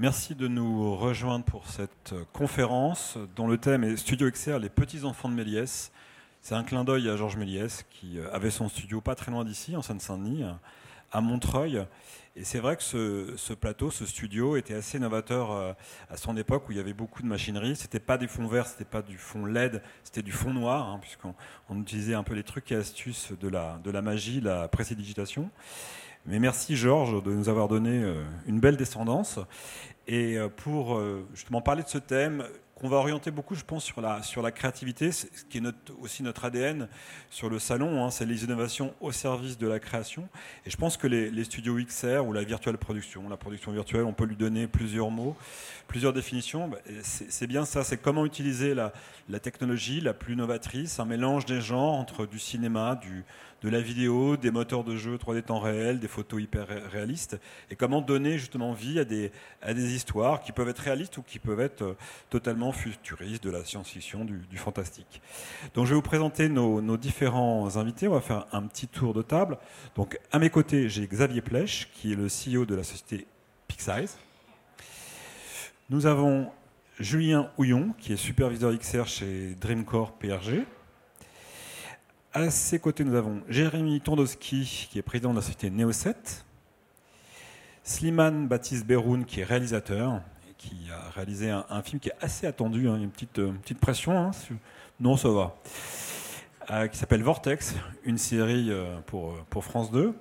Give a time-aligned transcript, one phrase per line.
[0.00, 5.02] Merci de nous rejoindre pour cette conférence dont le thème est Studio XR, les petits
[5.02, 5.90] enfants de Méliès.
[6.40, 9.74] C'est un clin d'œil à Georges Méliès qui avait son studio pas très loin d'ici,
[9.74, 10.44] en Seine-Saint-Denis,
[11.10, 11.84] à Montreuil.
[12.36, 15.72] Et c'est vrai que ce, plateau, ce studio était assez novateur euh,
[16.08, 17.74] à son époque où il y avait beaucoup de machinerie.
[17.74, 21.00] C'était pas des fonds verts, c'était pas du fond LED, c'était du fond noir, hein,
[21.00, 21.34] puisqu'on
[21.80, 25.50] utilisait un peu les trucs et astuces de la, de la magie, la précédigitation.
[26.28, 29.38] Mais merci Georges de nous avoir donné euh, une belle descendance.
[30.06, 33.82] Et euh, pour euh, justement parler de ce thème, qu'on va orienter beaucoup, je pense,
[33.82, 35.62] sur la, sur la créativité, ce qui est
[36.00, 36.86] aussi notre ADN
[37.30, 40.28] sur le salon, hein, c'est les innovations au service de la création.
[40.66, 44.12] Et je pense que les, studios XR ou la virtuelle production, la production virtuelle, on
[44.12, 45.34] peut lui donner plusieurs mots,
[45.88, 46.68] plusieurs définitions.
[46.68, 48.92] Bah, c'est bien ça, c'est comment utiliser la,
[49.28, 53.24] la technologie la plus novatrice, un mélange des genres entre du cinéma, du,
[53.62, 57.76] de la vidéo, des moteurs de jeu 3D temps réel, des photos hyper réalistes, et
[57.76, 61.38] comment donner justement vie à des, à des histoires qui peuvent être réalistes ou qui
[61.38, 61.96] peuvent être euh,
[62.30, 65.20] totalement futuristes, de la science-fiction, du, fantastique.
[65.74, 69.22] Donc je vais vous présenter nos, différents invités, on va faire un petit tour de
[69.22, 69.58] table.
[69.96, 73.26] Donc à mes côtés, j'ai Xavier Plèche, qui est le CEO de la société
[73.66, 74.18] Pixize.
[75.90, 76.50] Nous avons
[76.98, 80.64] Julien Houillon, qui est superviseur XR chez Dreamcore PRG.
[82.38, 86.14] À ses côtés, nous avons Jérémy Tondowski, qui est président de la société Neo7.
[87.82, 92.46] Slimane Baptiste Beroun, qui est réalisateur, et qui a réalisé un, film qui est assez
[92.46, 94.30] attendu, hein, une petite, euh, petite pression, hein,
[95.00, 95.56] non ça va,
[96.70, 100.14] euh, qui s'appelle Vortex, une série euh, pour, pour France 2.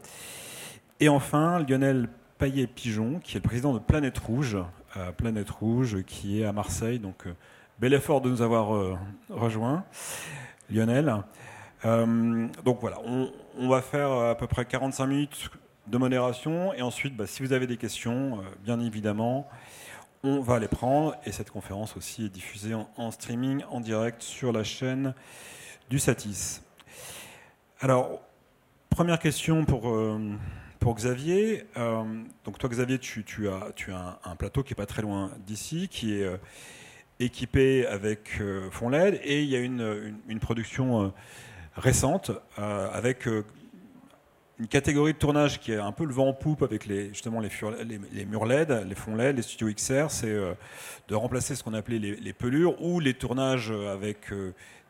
[1.00, 4.58] Et enfin, Lionel Paillet-Pigeon, qui est le président de Planète Rouge,
[5.18, 6.98] Planète Rouge, qui est à Marseille.
[6.98, 7.26] Donc,
[7.78, 8.98] bel effort de nous avoir
[9.30, 9.84] rejoints,
[10.72, 11.22] Lionel.
[11.86, 15.50] Euh, donc voilà, on, va faire à peu près 45 minutes
[15.88, 19.48] de modération et ensuite, bah, si vous avez des questions, euh, bien évidemment,
[20.24, 21.16] on va les prendre.
[21.26, 25.14] Et cette conférence aussi est diffusée en, streaming, en direct sur la chaîne
[25.90, 26.64] du Satis.
[27.80, 28.22] Alors,
[28.90, 30.20] première question pour, euh,
[30.80, 31.68] pour Xavier.
[31.76, 35.32] donc toi, Xavier, tu, tu as, tu as un, plateau qui est pas très loin
[35.46, 36.28] d'ici, qui est
[37.20, 38.42] équipé avec
[38.72, 41.14] fond LED, et il y a une, une production
[41.78, 43.46] récente, euh, avec euh,
[44.60, 47.40] une catégorie de tournage qui est un peu le vent en poupe avec les, justement
[47.40, 47.50] les,
[48.26, 50.54] murs LED, les fonds LED, les studios XR, c'est euh,
[51.08, 54.32] de remplacer ce qu'on appelait les, pelures ou les tournages avec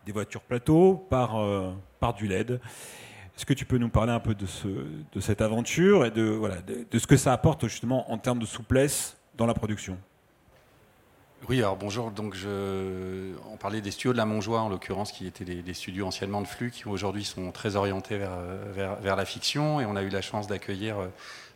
[0.05, 1.37] des voitures plateaux par,
[1.99, 2.51] par du LED.
[3.35, 6.41] Est-ce que tu peux nous parler un peu de, ce, de cette aventure et de,
[6.89, 9.97] de, ce que ça apporte justement en termes de souplesse dans la production?
[11.47, 12.11] Oui, alors bonjour.
[12.11, 13.33] Donc, je...
[13.51, 16.47] on parlait des studios de la Montjoie, en l'occurrence, qui étaient des, studios anciennement de
[16.47, 19.79] flux, qui aujourd'hui sont très orientés vers, la fiction.
[19.79, 21.07] Et on a eu la chance d'accueillir euh,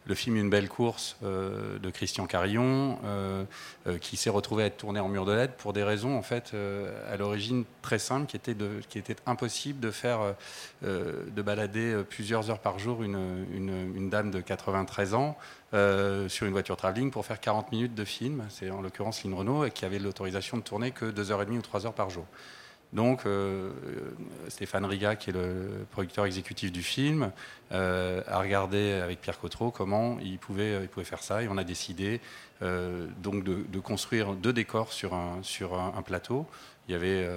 [0.06, 3.44] le film Une belle course euh, de Christian Carillon, euh,
[3.88, 6.22] euh, qui s'est retrouvé à être tourné en mur de LED pour des raisons en
[6.22, 6.54] fait
[7.12, 8.82] à l'origine très simples, qui était, de,
[9.26, 10.36] impossible de faire,
[10.82, 15.38] de balader plusieurs heures par jour une, dame de 93 ans
[15.72, 18.46] sur une voiture travelling pour faire 40 minutes de film.
[18.50, 21.94] C'est en l'occurrence Lynn Renault qui avait l'autorisation de tourner que 2h30 ou 3 heures
[21.94, 22.26] par jour.
[22.94, 23.72] Donc euh,
[24.50, 27.32] Stéphane Riga, qui est le producteur exécutif du film,
[27.72, 32.20] euh, a regardé avec Pierre Cotreau comment il pouvait, faire ça et on a décidé
[32.62, 36.46] euh, de, construire deux décors sur un, plateau.
[36.90, 37.30] Il y avait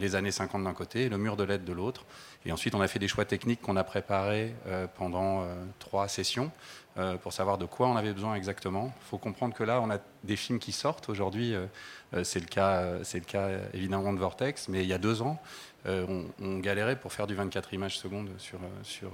[0.00, 2.06] les années 50 d'un côté et le mur de LED de l'autre.
[2.46, 4.54] Et ensuite, on a fait des choix techniques qu'on a préparés
[4.96, 5.46] pendant
[5.78, 6.50] trois sessions.
[6.98, 8.92] Euh, pour savoir de quoi on avait besoin exactement.
[9.00, 11.08] Il faut comprendre que là, on a des films qui sortent.
[11.08, 11.64] Aujourd'hui, euh,
[12.12, 15.22] euh, c'est le, cas, c'est le cas évidemment de Vortex, mais il y a deux
[15.22, 15.40] ans,
[15.86, 19.10] on, galérait pour faire du 24 images secondes sur, sur,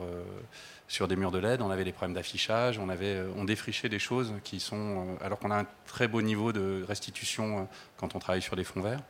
[0.87, 1.63] sur des murs de LED.
[1.63, 5.17] On avait des problèmes d'affichage, on, avait, on défrichait des choses qui sont.
[5.23, 8.83] alors qu'on a un très beau niveau de restitution quand on travaille sur des fonds
[8.83, 9.01] verts.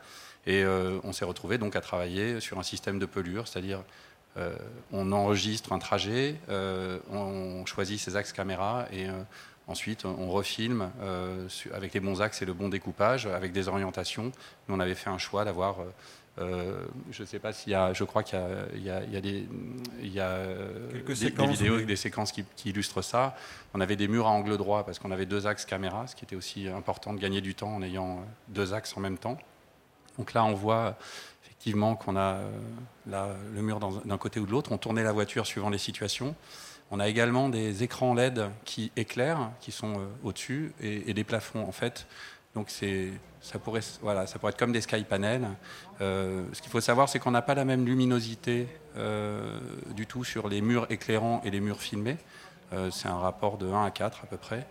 [0.47, 0.63] Et
[1.03, 3.83] on s'est retrouvé donc à travailler sur un système de pelure, c'est-à-dire
[4.37, 4.55] euh,
[4.91, 9.23] on enregistre un trajet, euh, on choisit ses axes caméra et euh,
[9.67, 10.91] ensuite on refilme
[11.73, 14.31] avec les bons axes et le bon découpage, avec des orientations.
[14.67, 15.77] Nous, on avait fait un choix d'avoir
[16.37, 18.39] je ne sais pas s'il y a, je crois qu'il
[18.77, 19.45] y, a, des,
[19.99, 23.35] vidéos, des séquences qui, qui, illustrent ça.
[23.73, 26.23] On avait des murs à angle droit parce qu'on avait deux axes caméra, ce qui
[26.23, 29.37] était aussi important de gagner du temps en ayant deux axes en même temps.
[30.17, 30.97] Donc là, on voit
[31.59, 32.37] effectivement qu'on a
[33.11, 34.71] euh, le mur d'un côté ou de l'autre.
[34.71, 36.33] On tournait la voiture suivant les situations.
[36.89, 41.67] On a également des écrans LED qui éclairent, qui sont euh, au-dessus, et, des plafonds
[41.67, 42.07] en fait.
[42.55, 42.69] Donc
[43.41, 45.49] ça pourrait, être comme des sky panels.
[45.99, 48.67] Euh, ce qu'il faut savoir, c'est qu'on n'a pas la même luminosité
[49.95, 52.17] du tout sur les murs éclairants et les murs filmés.
[52.91, 54.65] c'est un rapport de 1 à 4 à peu près.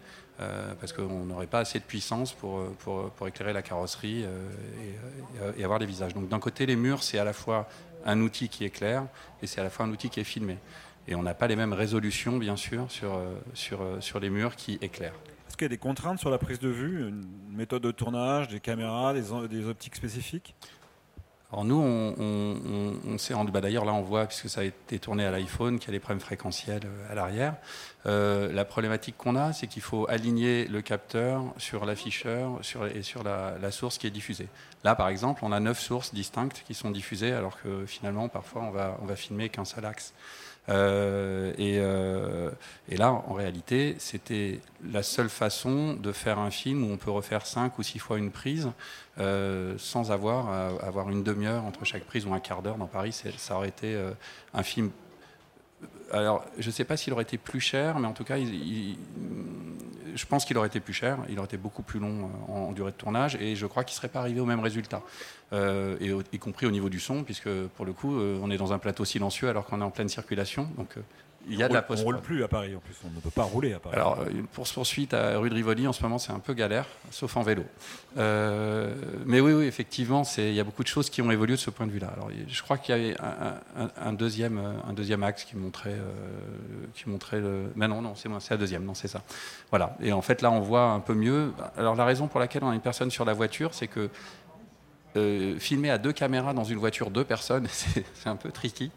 [0.80, 4.24] Parce qu'on n'aurait pas assez de puissance pour, pour, pour éclairer la carrosserie
[5.56, 6.14] et, avoir des visages.
[6.14, 7.68] Donc d'un côté, les murs, c'est à la fois
[8.04, 9.04] un outil qui éclaire
[9.42, 10.58] et c'est à la fois un outil qui est filmé.
[11.08, 12.86] Et on n'a pas les mêmes résolutions, bien sûr,
[13.54, 15.18] sur, les murs qui éclairent.
[15.48, 18.48] Est-ce qu'il y a des contraintes sur la prise de vue, une méthode de tournage,
[18.48, 20.54] des caméras, des optiques spécifiques?
[21.50, 25.24] Alors nous, on, on, sait, bah d'ailleurs là on voit, puisque ça a été tourné
[25.24, 27.54] à l'iPhone, qu'il y a des problèmes fréquentiels euh, à l'arrière.
[28.04, 33.00] Euh, la problématique qu'on a, c'est qu'il faut aligner le capteur sur l'afficheur sur, et
[33.00, 34.48] sur la, source qui est diffusée.
[34.84, 38.62] Là par exemple, on a neuf sources distinctes qui sont diffusées, alors que finalement parfois
[38.64, 40.12] on va, on va filmer qu'un seul axe.
[40.68, 42.50] Euh, euh,
[42.88, 44.60] et, là, en réalité, c'était
[44.90, 48.18] la seule façon de faire un film où on peut refaire cinq ou six fois
[48.18, 48.70] une prise
[49.18, 52.76] euh, sans avoir à avoir une demi-heure entre chaque prise ou un quart d'heure.
[52.76, 53.98] Dans Paris, ça aurait été
[54.54, 54.90] un film
[56.12, 58.36] alors, je ne sais pas s'il aurait été plus cher, mais en tout cas,
[60.18, 61.18] je pense qu'il aurait été plus cher.
[61.28, 63.94] Il aurait été beaucoup plus long euh, en, durée de tournage, et je crois qu'il
[63.94, 65.02] ne serait pas arrivé au même résultat,
[65.52, 68.72] euh, y compris au niveau du son, puisque pour le coup, euh, on est dans
[68.72, 70.68] un plateau silencieux alors qu'on est en pleine circulation.
[70.76, 70.96] Donc,
[71.48, 73.20] il y a de la post On roule plus à Paris en plus, on ne
[73.20, 73.96] peut pas rouler à Paris.
[73.96, 77.36] Alors, une poursuite à rue de Rivoli en ce moment, c'est un peu galère, sauf
[77.36, 77.64] en vélo.
[78.16, 78.94] Euh,
[79.26, 81.70] mais oui, oui, effectivement, il y a beaucoup de choses qui ont évolué de ce
[81.70, 82.10] point de vue-là.
[82.14, 83.16] Alors, je crois qu'il y avait
[84.00, 86.12] un, deuxième, un deuxième axe qui montrait, euh,
[86.94, 87.70] qui montrait le.
[87.76, 89.22] Mais non, non, c'est c'est la deuxième, non, c'est ça.
[89.70, 89.96] Voilà.
[90.00, 91.52] Et en fait, là, on voit un peu mieux.
[91.76, 94.10] Alors, la raison pour laquelle on a une personne sur la voiture, c'est que
[95.16, 98.90] euh, filmer à deux caméras dans une voiture deux personnes, c'est un peu tricky.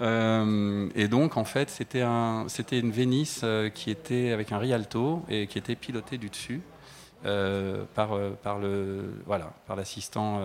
[0.00, 5.24] Euh, et donc, en fait, c'était un, une Vénice euh, qui était avec un Rialto
[5.28, 6.60] et qui était pilotée du dessus.
[7.94, 10.40] par, par le voilà par l'assistant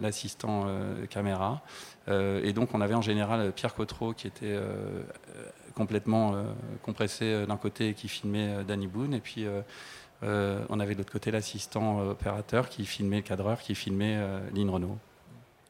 [0.00, 0.66] l'assistant
[1.10, 1.60] caméra
[2.06, 4.56] et donc on avait en général Pierre Cotreau qui était
[5.74, 6.36] complètement
[6.82, 9.44] compressé d'un côté et qui filmait Danny Boone et puis
[10.22, 14.16] euh, on avait de l'autre côté l'assistant euh, opérateur qui filmait le cadreur, qui filmait
[14.16, 14.98] euh, Lynn Renault.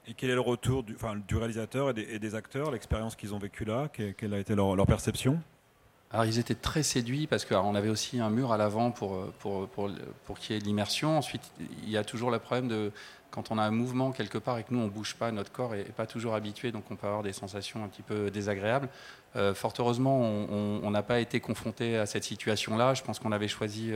[0.08, 0.96] Et quel est le retour du,
[1.26, 3.88] du réalisateur et des, acteurs, l'expérience qu'ils ont vécue là?
[3.88, 5.40] Quelle a été leur, perception?
[6.12, 9.66] Alors ils étaient très séduits parce qu'on avait aussi un mur à l'avant pour, pour,
[9.66, 9.90] pour,
[10.24, 11.18] pour qu'il y ait l'immersion.
[11.18, 11.42] Ensuite,
[11.82, 12.92] il y a toujours le problème de
[13.36, 15.72] quand on a un mouvement quelque part et que nous on bouge pas, notre corps
[15.72, 18.88] n'est pas toujours habitué, donc on peut avoir des sensations un petit peu désagréables.
[19.36, 22.94] Euh, fort heureusement, on n'a pas été confronté à cette situation-là.
[22.94, 23.92] Je pense qu'on avait choisi.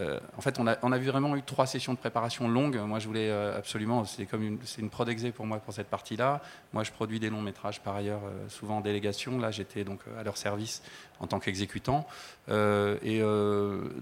[0.00, 2.76] Euh, euh, en fait, on a, vraiment eu trois sessions de préparation longues.
[2.76, 4.04] Moi, je voulais absolument.
[4.04, 6.40] C'est comme une, c'est une prod pour moi pour cette partie-là.
[6.72, 9.38] Moi, je produis des longs métrages par ailleurs, souvent en délégation.
[9.38, 10.82] Là, j'étais donc à leur service
[11.20, 12.06] en tant qu'exécutant.
[12.48, 13.20] et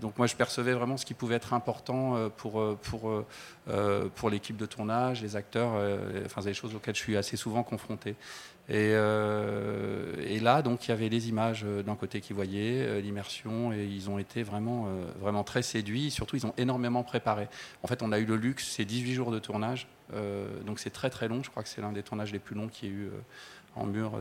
[0.01, 3.25] donc, moi, je percevais vraiment ce qui pouvait être important pour pour
[4.15, 5.73] pour l'équipe de tournage, les acteurs.
[6.27, 8.17] enfin, des choses auxquelles je suis assez souvent confronté.
[8.71, 13.01] Euh, et, là, donc, il y avait les images euh, d'un côté qu'ils voyaient, euh,
[13.01, 14.89] l'immersion, et ils ont été vraiment,
[15.21, 16.11] vraiment très séduits.
[16.11, 17.49] Surtout, ils ont énormément préparé.
[17.83, 19.89] En fait, on a eu le luxe, c'est 18 jours de tournage,
[20.67, 21.43] donc c'est très très long.
[21.43, 23.11] Je crois que c'est l'un des tournages les plus longs qu'il y a eu
[23.77, 24.19] en mur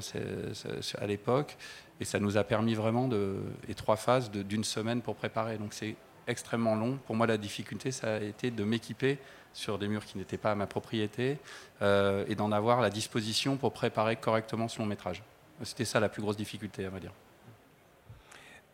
[0.98, 1.58] à l'époque.
[2.00, 5.58] Et ça nous a permis vraiment, de, et trois phases d'une semaine pour préparer.
[5.58, 5.96] Donc c'est
[6.28, 7.00] extrêmement long.
[7.06, 9.18] Pour moi, la difficulté, ça a été de m'équiper
[9.58, 11.40] sur des murs qui n'étaient pas à ma propriété
[11.82, 15.24] euh, et d'en avoir la disposition pour préparer correctement ce long métrage.
[15.64, 17.12] C'était ça la plus grosse difficulté, à va dire.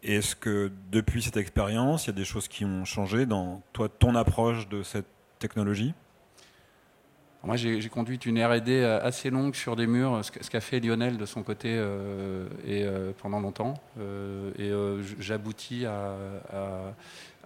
[0.03, 3.87] Est-ce que depuis cette expérience, il y a des choses qui ont changé dans toi,
[3.87, 5.07] ton approche de cette
[5.39, 5.93] technologie?
[7.45, 11.17] Moi, j'ai conduit une R&D euh, assez longue sur des murs, ce qu'a fait Lionel
[11.17, 12.85] de son côté euh, et
[13.21, 13.75] pendant longtemps.
[14.59, 14.71] et
[15.19, 16.93] j'aboutis à,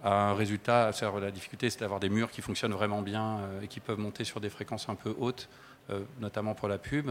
[0.04, 0.90] un résultat.
[1.20, 4.24] La difficulté, c'est d'avoir des murs qui fonctionnent vraiment bien euh, et qui peuvent monter
[4.24, 5.48] sur des fréquences un peu hautes,
[6.20, 7.10] notamment pour la pub.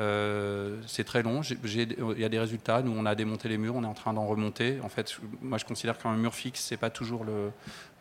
[0.00, 1.42] Euh, c'est très long.
[1.42, 2.82] Il y a des résultats.
[2.82, 4.80] Nous, on a démonté les murs, on est en train d'en remonter.
[4.82, 7.52] En fait, moi, je considère qu'un mur fixe, c'est pas toujours le,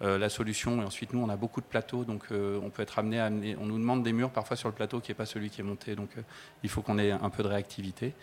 [0.01, 0.82] la solution.
[0.82, 3.27] Et ensuite, nous, on a beaucoup de plateaux, donc on peut être amené à.
[3.27, 5.63] On nous demande des murs parfois sur le plateau qui n'est pas celui qui est
[5.63, 5.96] monté.
[5.96, 6.10] Donc,
[6.63, 8.15] il faut qu'on ait un peu de réactivité.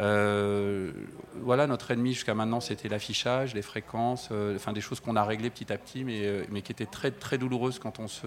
[0.00, 0.92] Euh,
[1.36, 5.24] voilà, notre ennemi jusqu'à maintenant, c'était l'affichage, les fréquences, euh, enfin des choses qu'on a
[5.24, 8.26] réglées petit à petit, mais, euh, mais qui étaient très, très douloureuses quand on se,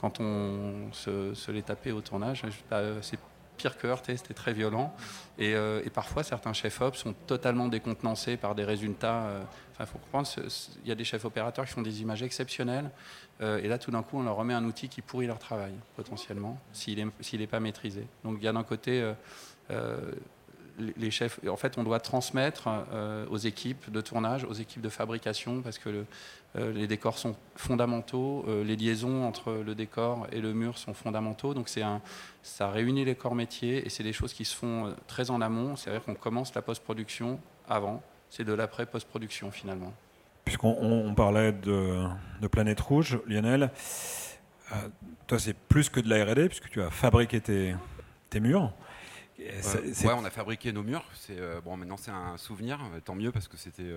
[0.00, 2.44] quand on se, les tapait au tournage.
[3.02, 3.18] C'est
[3.56, 4.94] pire que heurté, c'était très violent.
[5.38, 9.26] Et, et, parfois, certains chefs-op sont totalement décontenancés par des résultats.
[9.72, 10.28] Enfin, il faut comprendre,
[10.82, 12.90] il y a des chefs opérateurs qui font des images exceptionnelles.
[13.40, 16.58] et là, tout d'un coup, on leur remet un outil qui pourrit leur travail, potentiellement,
[16.72, 18.06] s'il n'est pas maîtrisé.
[18.24, 19.12] Donc, il y a d'un côté
[20.96, 24.88] les chefs, en fait, on doit transmettre euh, aux équipes de tournage, aux équipes de
[24.88, 26.04] fabrication, parce que
[26.56, 30.94] euh, les décors sont fondamentaux, euh, les liaisons entre le décor et le mur sont
[30.94, 31.54] fondamentaux.
[31.54, 32.00] Donc, c'est un,
[32.42, 35.76] ça réunit les corps métiers et c'est des choses qui se font très en amont.
[35.76, 39.92] C'est-à-dire qu'on commence la post-production avant, c'est de l'après post-production finalement
[40.42, 42.08] puisqu'on parlait de,
[42.50, 43.70] Planète Rouge, Lionel,
[45.28, 47.76] toi c'est plus que de la R&D puisque tu as fabriqué tes,
[48.30, 48.72] tes murs.
[49.40, 51.04] Ouais, on a fabriqué nos murs.
[51.14, 53.90] C'est bon, maintenant c'est un souvenir, tant mieux parce que c'était,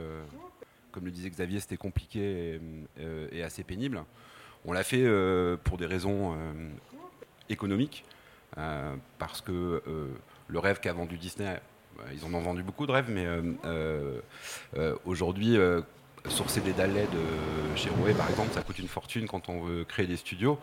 [0.91, 2.59] comme le disait Xavier, c'était compliqué
[3.31, 4.03] et, assez pénible.
[4.65, 5.05] On l'a fait
[5.63, 6.37] pour des raisons
[7.49, 8.05] économiques,
[8.55, 9.81] parce que
[10.47, 11.59] le rêve qu'a vendu Disney
[11.97, 14.19] bah, ils en ont vendu beaucoup de rêves, mais euh, euh,
[14.77, 15.57] euh, aujourd'hui,
[16.27, 19.83] sourcer des dalles de chez Rouet, par exemple, ça coûte une fortune quand on veut
[19.83, 20.59] créer des studios.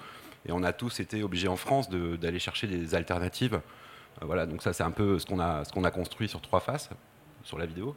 [0.48, 3.60] Et on a tous été obligés en France d'aller chercher des alternatives.
[4.22, 6.60] Voilà, donc ça, c'est un peu ce qu'on a, ce qu'on a construit sur trois
[6.60, 6.90] faces,
[7.42, 7.96] sur la vidéo.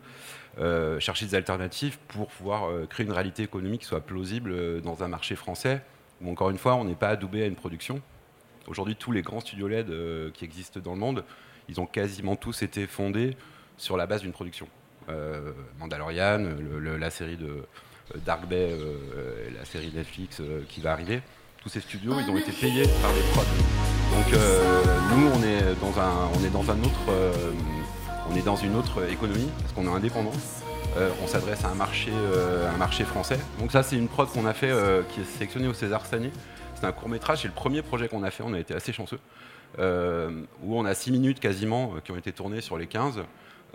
[1.00, 5.36] chercher des alternatives pour pouvoir créer une réalité économique qui soit plausible dans un marché
[5.36, 5.82] français
[6.22, 8.02] où, encore une fois, on n'est pas adoubé à une production.
[8.68, 11.26] Aujourd'hui, tous les grands studios LED qui existent dans le monde
[11.70, 13.38] ils ont quasiment tous été fondés
[13.78, 14.68] sur la base d'une production.
[15.10, 21.22] Euh, Mandalorian, la série de euh, Dark Bay, euh, la série Netflix qui va arriver,
[21.62, 23.93] tous ces studios, ils ont été payés par des prods.
[24.16, 24.40] Donc
[25.18, 25.44] nous, on
[28.36, 30.32] est dans une autre économie parce qu'on est indépendant.
[31.24, 32.12] on s'adresse à un marché,
[32.74, 33.40] un marché français.
[33.60, 34.72] Donc ça, c'est une prod qu'on a fait,
[35.10, 36.32] qui est sélectionnée au César cette année.
[36.76, 38.44] C'est un court métrage, c'est le premier projet qu'on a fait.
[38.46, 39.20] On a été assez chanceux.
[39.80, 43.24] Euh, où on a 6 minutes quasiment euh, qui ont été tournées sur les 15.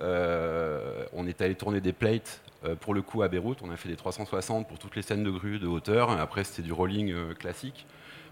[0.00, 2.40] Euh, on est allé tourner des plates
[2.80, 3.58] pour le coup à Beyrouth.
[3.62, 6.10] On a fait des 360 pour toutes les scènes de grue de hauteur.
[6.10, 7.86] Après, c'était du rolling classique.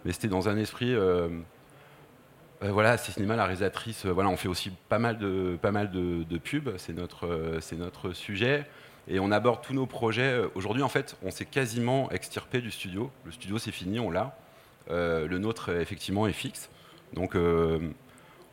[0.04, 0.94] Mais c'était dans un esprit.
[2.60, 4.06] Voilà, c'est cinéma, la réalisatrice.
[4.06, 6.76] voilà, on fait aussi pas mal de, pas mal de, pubs.
[6.78, 8.64] C'est notre, c'est notre sujet.
[9.08, 10.40] Et on aborde tous nos projets.
[10.54, 13.10] Aujourd'hui, en fait, on s'est quasiment extirpé du studio.
[13.24, 14.36] Le studio, c'est fini, on l'a.
[14.88, 16.70] le nôtre, effectivement, est fixe.
[17.12, 17.78] Donc euh,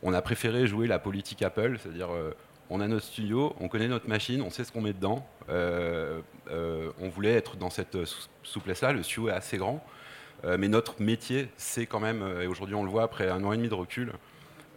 [0.01, 2.31] on a préféré jouer la politique Apple, c'est-à-dire euh,
[2.69, 5.27] on a notre studio, on connaît notre machine, on sait ce qu'on met dedans.
[5.49, 7.97] Euh, on voulait être dans cette
[8.43, 9.83] souplesse-là, le studio est assez grand.
[10.43, 13.57] Mais notre métier, c'est quand même, et aujourd'hui on le voit après un an et
[13.57, 14.13] demi de recul,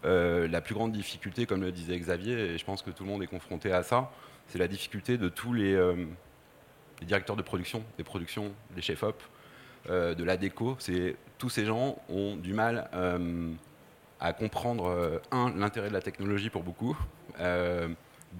[0.04, 3.22] la plus grande difficulté, comme le disait Xavier, et je pense que tout le monde
[3.22, 4.12] est confronté à ça,
[4.48, 5.76] c'est la difficulté de tous les,
[7.02, 9.20] directeurs de production, des productions, des chefs-op,
[9.88, 10.76] de la déco.
[10.78, 12.88] C'est tous ces gens ont du mal
[14.20, 16.96] à comprendre, euh, un, l'intérêt de la technologie pour beaucoup,
[17.40, 17.88] euh,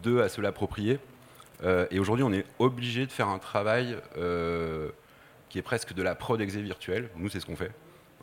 [0.02, 0.99] deux, à se l'approprier.
[1.62, 3.97] Euh, et aujourd'hui, on est obligé de faire un travail
[5.49, 7.11] qui est presque de la prod exé virtuelle.
[7.17, 7.73] Nous, c'est ce qu'on fait.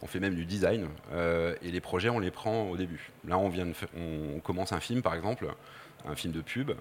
[0.01, 0.88] On fait même du design.
[1.13, 3.12] et les projets, on les prend au début.
[3.25, 5.48] Là, on, vient de on, commence un film, par exemple,
[6.06, 6.72] un film de pub.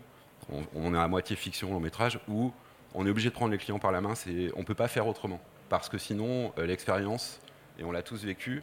[0.75, 2.53] On, est à moitié fiction, long métrage, où
[2.95, 4.15] on est obligé de prendre les clients par la main.
[4.57, 5.41] On ne peut pas faire autrement.
[5.69, 7.41] Parce que sinon, l'expérience,
[7.79, 8.63] et on l'a tous vécu,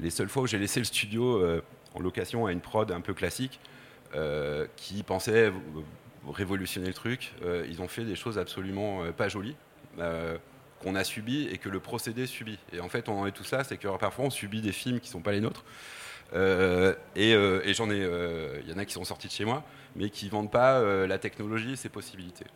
[0.00, 1.62] les seules fois où j'ai laissé le studio euh,
[1.94, 3.60] en location à une prod un peu classique,
[4.14, 5.52] euh, qui pensait
[6.28, 9.56] révolutionner le truc, euh, ils ont fait des choses absolument pas jolies
[10.80, 12.58] qu'on a subi et que le procédé subit.
[12.72, 15.00] Et en fait, on en est tout ça, c'est que parfois on subit des films
[15.00, 15.64] qui ne sont pas les nôtres.
[16.34, 18.08] et, j'en ai,
[18.62, 19.62] il y en a qui sont sortis de chez moi,
[19.96, 22.46] mais qui ne vendent pas la technologie et ses possibilités.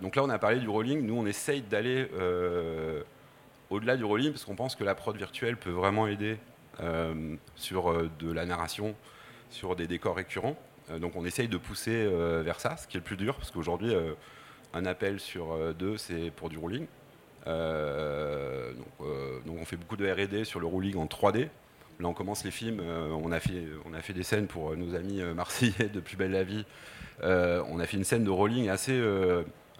[0.00, 1.06] donc là, on a parlé du rolling.
[1.06, 2.08] Nous, on essaye d'aller
[3.72, 6.38] au-delà du rolling, parce qu'on pense que la prod virtuelle peut vraiment aider
[6.80, 8.94] euh, sur euh, de la narration,
[9.50, 10.56] sur des décors récurrents.
[10.90, 12.06] Euh, donc on essaye de pousser
[12.42, 13.94] vers ça, ce qui est le plus dur, parce qu'aujourd'hui,
[14.74, 16.86] un appel sur deux, c'est pour du rolling.
[17.46, 21.48] Donc, on fait beaucoup de R&D sur le rolling en 3D.
[22.00, 22.80] Là, on commence les films.
[22.80, 26.32] on, a fait, on a fait des scènes pour nos amis marseillais de Plus belle
[26.32, 26.64] la vie.
[27.22, 29.00] on a fait une scène de rolling assez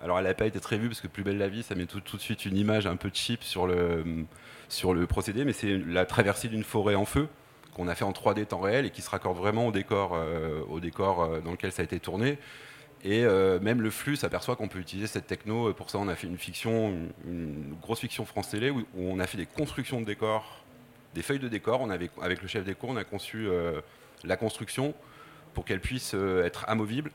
[0.03, 1.87] alors elle n'a pas été très vue parce que Plus belle la vie, ça met
[1.87, 4.05] tout, de suite une image un peu cheap sur le,
[4.69, 7.29] sur le procédé, mais c'est la traversée d'une forêt en feu
[7.75, 10.61] qu'on a fait en 3D temps réel et qui se raccorde vraiment au décor, euh,
[10.69, 12.37] au décor euh, dans lequel ça a été tourné.
[13.05, 15.73] Et euh, même le flux s'aperçoit qu'on peut utiliser cette techno.
[15.75, 19.27] Pour ça, on a fait une fiction, une, grosse fiction France Télé où, on a
[19.27, 20.65] fait des constructions de décors,
[21.15, 21.81] des feuilles de décor.
[21.81, 23.49] On avait, avec le chef déco, on a conçu
[24.23, 24.95] la construction
[25.53, 27.11] pour qu'elle puisse être amovible.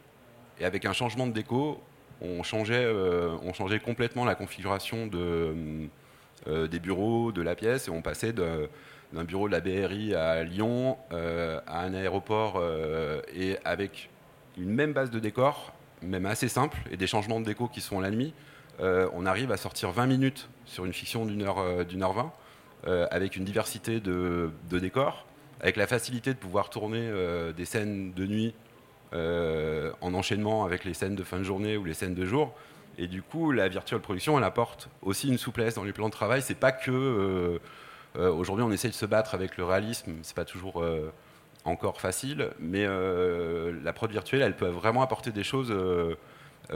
[0.60, 1.82] Et avec un changement de déco,
[2.22, 3.38] on changeait, euh,
[3.84, 5.88] complètement la configuration de,
[6.48, 10.44] euh, des bureaux, de la pièce, et on passait d'un bureau de la BRI à
[10.44, 12.62] Lyon, euh, à un aéroport,
[13.34, 14.10] et avec
[14.58, 18.00] une même base de décor, même assez simple, et des changements de déco qui sont
[18.00, 18.34] la nuit,
[18.80, 22.32] on arrive à sortir 20 minutes sur une fiction d'une heure, d'une heure 20,
[23.10, 25.26] avec une diversité de, de, décors,
[25.60, 27.12] avec la facilité de pouvoir tourner
[27.58, 28.54] des scènes de nuit
[29.14, 32.54] euh, en enchaînement avec les scènes de fin de journée ou les scènes de jour.
[32.98, 36.14] Et du coup, la virtual production, elle apporte aussi une souplesse dans les plans de
[36.14, 36.42] travail.
[36.42, 37.60] C'est pas que euh,
[38.18, 40.84] euh, aujourd'hui on essaie de se battre avec le réalisme, c'est pas toujours
[41.68, 45.74] encore facile, mais la prod virtuelle, elle peut vraiment apporter des choses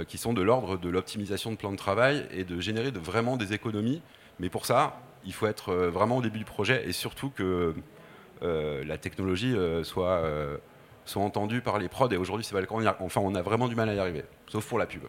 [0.08, 3.54] qui sont de l'ordre de l'optimisation de plan de travail et de générer vraiment des
[3.54, 4.02] économies.
[4.40, 7.76] Mais pour ça, il faut être vraiment au début du projet et surtout que
[8.42, 10.24] la technologie soit,
[11.06, 12.10] soit entendue par les prods.
[12.10, 12.96] Et aujourd'hui, c'est pas le cas.
[13.00, 15.04] Enfin, on a vraiment du mal à y arriver, sauf pour la pub.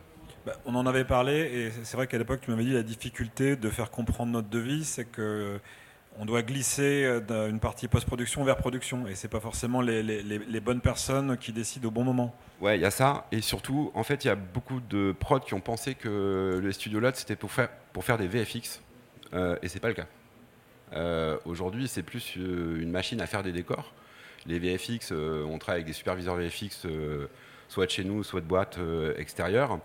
[0.44, 3.54] Bah, on en avait parlé et c'est vrai qu'à l'époque, tu m'avais dit la difficulté
[3.54, 5.60] de faire comprendre notre devis, c'est que
[6.18, 10.80] on doit glisser euh, d'une partie post-production vers production et c'est pas forcément les, bonnes
[10.80, 12.34] personnes qui décident au bon moment.
[12.60, 15.40] Ouais, il y a ça et surtout, en fait, il y a beaucoup de prods
[15.40, 18.80] qui ont pensé que le studio lot c'était pour faire, pour faire des VFX
[19.34, 20.06] euh, et c'est pas le cas.
[20.94, 23.92] Euh, aujourd'hui, c'est plus une machine à faire des décors.
[24.46, 26.86] Les VFX, on travaille avec des superviseurs VFX,
[27.68, 28.78] soit de chez nous, soit de boîtes
[29.16, 29.78] extérieures.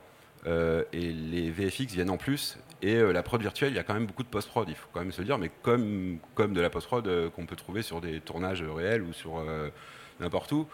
[0.47, 3.93] Et les VFX viennent en plus et euh, la prod virtuelle, il y a quand
[3.93, 6.61] même beaucoup de post-prod, il faut quand même se le dire, mais comme, comme de
[6.61, 9.69] la post-prod euh, qu'on peut trouver sur des tournages réels ou sur euh,
[10.19, 10.67] n'importe où.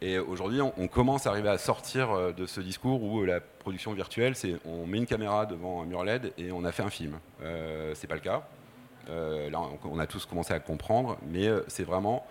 [0.00, 4.34] Et aujourd'hui, on, commence à arriver à sortir de ce discours où la production virtuelle,
[4.34, 7.18] c'est on met une caméra devant un mur LED et on a fait un film.
[7.42, 8.42] Euh, c'est pas le cas.
[9.08, 12.26] là, on, a tous commencé à comprendre, mais c'est vraiment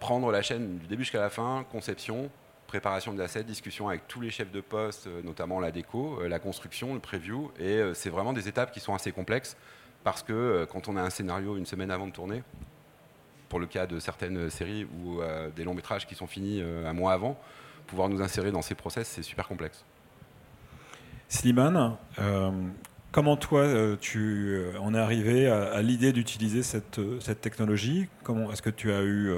[0.00, 2.30] prendre la chaîne du début jusqu'à la fin, conception,
[2.66, 6.28] préparation de l'assets, discussion avec tous les chefs de poste, euh, notamment la déco, euh,
[6.28, 7.50] la construction, le preview.
[7.58, 9.56] Et euh, c'est vraiment des étapes qui sont assez complexes
[10.02, 12.42] parce que quand on a un scénario une semaine avant de tourner,
[13.48, 15.20] pour le cas de certaines séries ou
[15.56, 17.40] des longs métrages qui sont finis un mois avant,
[17.86, 19.82] pouvoir nous insérer dans ces process, c'est super complexe.
[21.30, 21.96] Slimane,
[23.12, 28.06] comment toi, tu en es arrivé à, l'idée d'utiliser cette, cette technologie?
[28.52, 29.32] Est-ce que tu as eu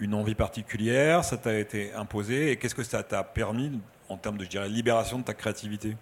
[0.00, 4.38] une envie particulière Ça t'a été imposé Et qu'est-ce que ça t'a permis en termes
[4.38, 5.96] de je dirais, libération de ta créativité?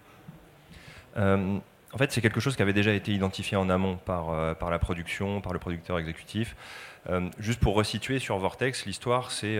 [1.17, 1.59] Euh,
[1.93, 4.69] En fait, c'est quelque chose qui avait déjà été identifié en amont par, euh, par
[4.69, 6.55] la production, par le producteur exécutif.
[7.09, 9.57] Euh, juste pour resituer sur Vortex, l'histoire, c'est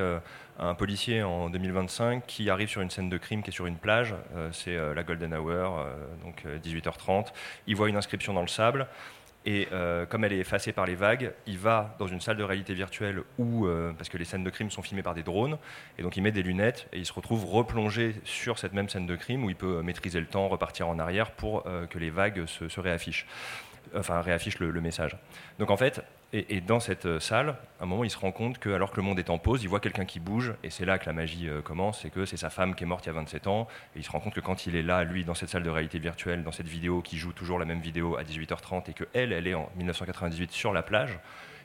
[0.60, 3.78] un policier en 2025 qui arrive sur une scène de crime qui est sur une
[3.78, 4.14] plage.
[4.52, 5.86] c'est la Golden Hour,
[6.24, 7.28] donc 18h30.
[7.66, 8.88] Il voit une inscription dans le sable.
[9.46, 12.44] Et euh, comme elle est effacée par les vagues, il va dans une salle de
[12.44, 15.58] réalité virtuelle où, euh, parce que les scènes de crime sont filmées par des drones,
[15.98, 19.06] et donc il met des lunettes et il se retrouve replongé sur cette même scène
[19.06, 22.10] de crime où il peut maîtriser le temps, repartir en arrière pour euh, que les
[22.10, 23.26] vagues se réaffichent
[23.96, 25.18] enfin réaffiche le, message.
[25.58, 28.70] Donc en fait, et, dans cette salle, à un moment, il se rend compte que
[28.70, 31.00] alors que le monde est en pause, il voit quelqu'un qui bouge, et c'est là
[31.00, 33.10] que la magie euh, commence, c'est que c'est sa femme qui est morte il y
[33.10, 35.34] a 27 ans, et il se rend compte que quand il est là, lui, dans
[35.34, 38.24] cette salle de réalité virtuelle, dans cette vidéo, qui joue toujours la même vidéo à
[38.24, 41.18] 18h30, et que elle, elle est en 1998 sur la plage,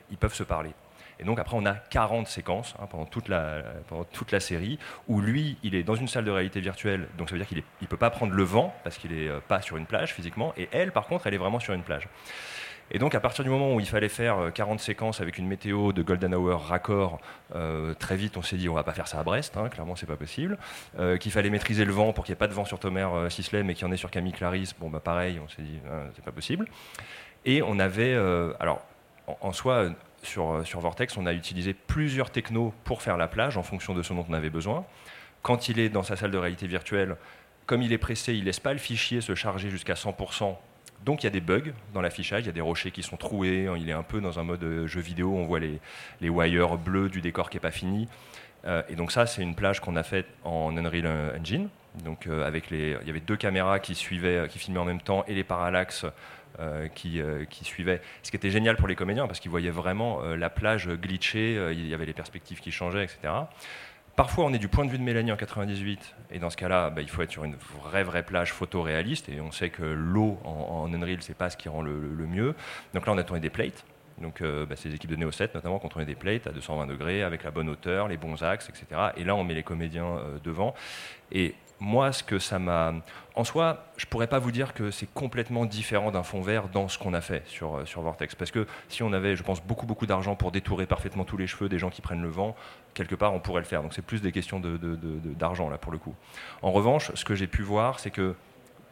[0.09, 0.71] ils peuvent se parler.
[1.19, 4.79] Et donc après, on a 40 séquences hein, pendant, toute la, pendant toute la série
[5.07, 7.63] où lui, il est dans une salle de réalité virtuelle, donc ça veut dire qu'il
[7.81, 10.53] ne peut pas prendre le vent parce qu'il n'est euh, pas sur une plage physiquement,
[10.57, 12.07] et elle, par contre, elle est vraiment sur une plage.
[12.91, 15.47] Et donc, à partir du moment où il fallait faire 40 euh, séquences avec une
[15.47, 17.19] météo de Golden Hour raccord,
[17.55, 19.95] euh, très vite, on s'est dit, on va pas faire ça à Brest, hein, clairement,
[19.95, 20.57] c'est pas possible.
[21.19, 23.63] qu'il fallait maîtriser le vent pour qu'il n'y ait pas de vent sur Tomer Sisley,
[23.63, 26.03] mais qu'il y en ait sur Camille Clarisse, bon, bah pareil, on s'est dit, hein,
[26.15, 26.67] c'est pas possible.
[27.45, 28.15] Et on avait,
[28.59, 28.81] alors,
[29.41, 29.73] en, soi,
[30.37, 34.03] euh, sur, Vortex, on a utilisé plusieurs technos pour faire la plage en fonction de
[34.03, 34.85] ce dont on avait besoin.
[35.41, 37.15] Quand il est dans sa salle de réalité virtuelle,
[37.65, 40.55] comme il est pressé, il laisse pas le fichier se charger jusqu'à 100%.
[41.05, 43.17] Donc il y a des bugs dans l'affichage, il y a des rochers qui sont
[43.17, 45.79] troués, il est un peu dans un mode euh, jeu vidéo, on voit les,
[46.19, 48.07] les wires bleus du décor qui n'est pas fini.
[48.65, 51.07] Euh, et donc ça, c'est une plage qu'on a faite en Unreal
[51.39, 51.69] Engine.
[52.03, 55.23] Donc avec les, il y avait deux caméras qui suivaient, qui filmaient en même temps
[55.27, 56.05] et les parallaxes
[56.61, 57.99] euh, qui, euh, qui, suivait.
[58.23, 61.71] Ce qui était génial pour les comédiens parce qu'ils voyaient vraiment euh, la plage glitcher,
[61.73, 63.33] il y avait les perspectives qui changeaient, etc.
[64.15, 66.89] Parfois, on est du point de vue de Mélanie en 98, et dans ce cas-là,
[66.89, 70.39] bah, il faut être sur une vraie, vraie plage photoréaliste, et on sait que l'eau
[70.45, 72.55] en, Unreal, c'est pas ce qui rend le, mieux.
[72.93, 73.85] Donc là, on a tourné des plates.
[74.21, 76.87] Donc, bah, ces équipes de Neo 7, notamment, qui ont tourné des plates à 220
[76.87, 79.09] degrés, avec la bonne hauteur, les bons axes, etc.
[79.17, 80.73] Et là, on met les comédiens devant.
[81.33, 82.93] Et moi, ce que ça m'a.
[83.35, 86.87] En soi, je pourrais pas vous dire que c'est complètement différent d'un fond vert dans
[86.87, 88.33] ce qu'on a fait sur, euh, sur Vortex.
[88.35, 91.47] Parce que si on avait, je pense, beaucoup, beaucoup d'argent pour détourer parfaitement tous les
[91.47, 92.55] cheveux des gens qui prennent le vent,
[92.95, 93.83] quelque part, on pourrait le faire.
[93.83, 96.15] Donc c'est plus des questions d'argent, de, là, pour le coup.
[96.63, 98.33] En revanche, ce que j'ai pu voir, c'est que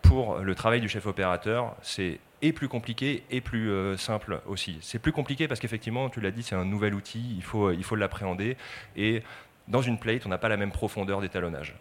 [0.03, 4.77] pour le travail du chef opérateur, c'est et plus compliqué et plus euh, simple aussi.
[4.81, 7.83] C'est plus compliqué parce qu'effectivement, tu l'as dit, c'est un nouvel outil, il faut, il
[7.83, 8.57] faut l'appréhender.
[8.97, 9.23] Et
[9.69, 11.75] dans une plate, on n'a pas la même profondeur d'étalonnage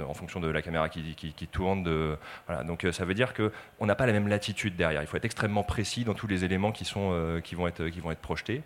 [0.00, 1.82] en fonction de la caméra qui, tourne.
[1.82, 2.16] De,
[2.64, 5.02] Donc euh, ça veut dire qu'on n'a pas la même latitude derrière.
[5.02, 7.88] Il faut être extrêmement précis dans tous les éléments qui, sont, euh, qui, vont, être,
[7.88, 8.62] qui vont être projetés.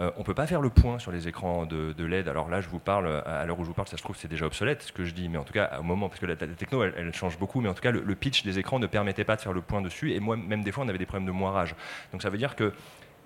[0.00, 2.28] Euh, on ne peut pas faire le point sur les écrans de, LED.
[2.28, 4.28] Alors là, je vous parle, à l'heure où je vous parle, ça se trouve, c'est
[4.28, 6.36] déjà obsolète ce que je dis, mais en tout cas, au moment, parce que la,
[6.36, 9.24] techno, elle, change beaucoup, mais en tout cas, le, le, pitch des écrans ne permettait
[9.24, 10.12] pas de faire le point dessus.
[10.12, 11.74] Et moi, même des fois, on avait des problèmes de moirage.
[12.12, 12.72] Donc ça veut dire que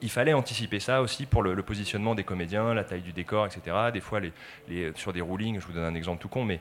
[0.03, 3.77] il fallait anticiper ça aussi pour le, positionnement des comédiens, la taille du décor, etc.
[3.93, 6.61] Des fois, les, sur des rulings, je vous donne un exemple tout con, mais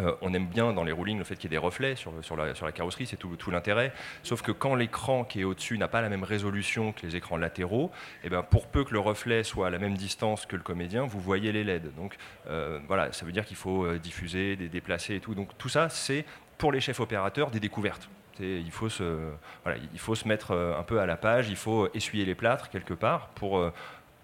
[0.00, 2.12] Euh, on aime bien dans les rulings le fait qu'il y ait des reflets sur,
[2.36, 3.92] la, carrosserie, c'est tout, l'intérêt.
[4.22, 7.36] Sauf que quand l'écran qui est au-dessus n'a pas la même résolution que les écrans
[7.36, 7.90] latéraux,
[8.22, 10.62] et eh ben pour peu que le reflet soit à la même distance que le
[10.62, 11.94] comédien, vous voyez les LED.
[11.96, 12.16] Donc
[12.48, 15.34] euh, voilà, ça veut dire qu'il faut euh, diffuser, déplacer et tout.
[15.34, 16.24] Donc tout ça, c'est
[16.58, 18.08] pour les chefs opérateurs des découvertes.
[18.40, 19.32] Il faut, se,
[19.64, 22.68] voilà, il faut se mettre un peu à la page, il faut essuyer les plâtres
[22.68, 23.68] quelque part pour,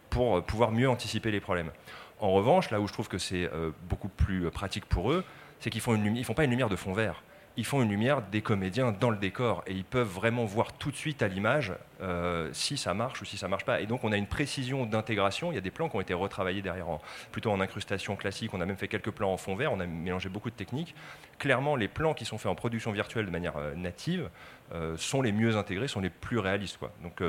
[0.09, 1.73] pour pouvoir mieux anticiper les problèmes.
[2.21, 3.51] En revanche, là où je trouve que c'est
[3.89, 5.25] beaucoup plus pratique pour eux,
[5.65, 7.23] c'est qu'ils font font pas une lumière de fond vert.
[7.57, 10.91] Ils font une lumière des comédiens dans le décor et ils peuvent vraiment voir tout
[10.91, 11.73] de suite à l'image
[12.03, 13.81] euh, si ça marche ou si ça marche pas.
[13.81, 15.53] Et donc on a une précision d'intégration.
[15.53, 16.87] Il y a des plans qui ont été retravaillés derrière,
[17.33, 18.53] plutôt en incrustation classique.
[18.53, 19.73] On a même fait quelques plans en fond vert.
[19.73, 20.95] On a mélangé beaucoup de techniques.
[21.39, 24.29] Clairement, les plans qui sont faits en production virtuelle de manière euh, native
[24.75, 26.79] euh, sont les mieux intégrés, sont les plus réalistes.
[27.03, 27.23] Donc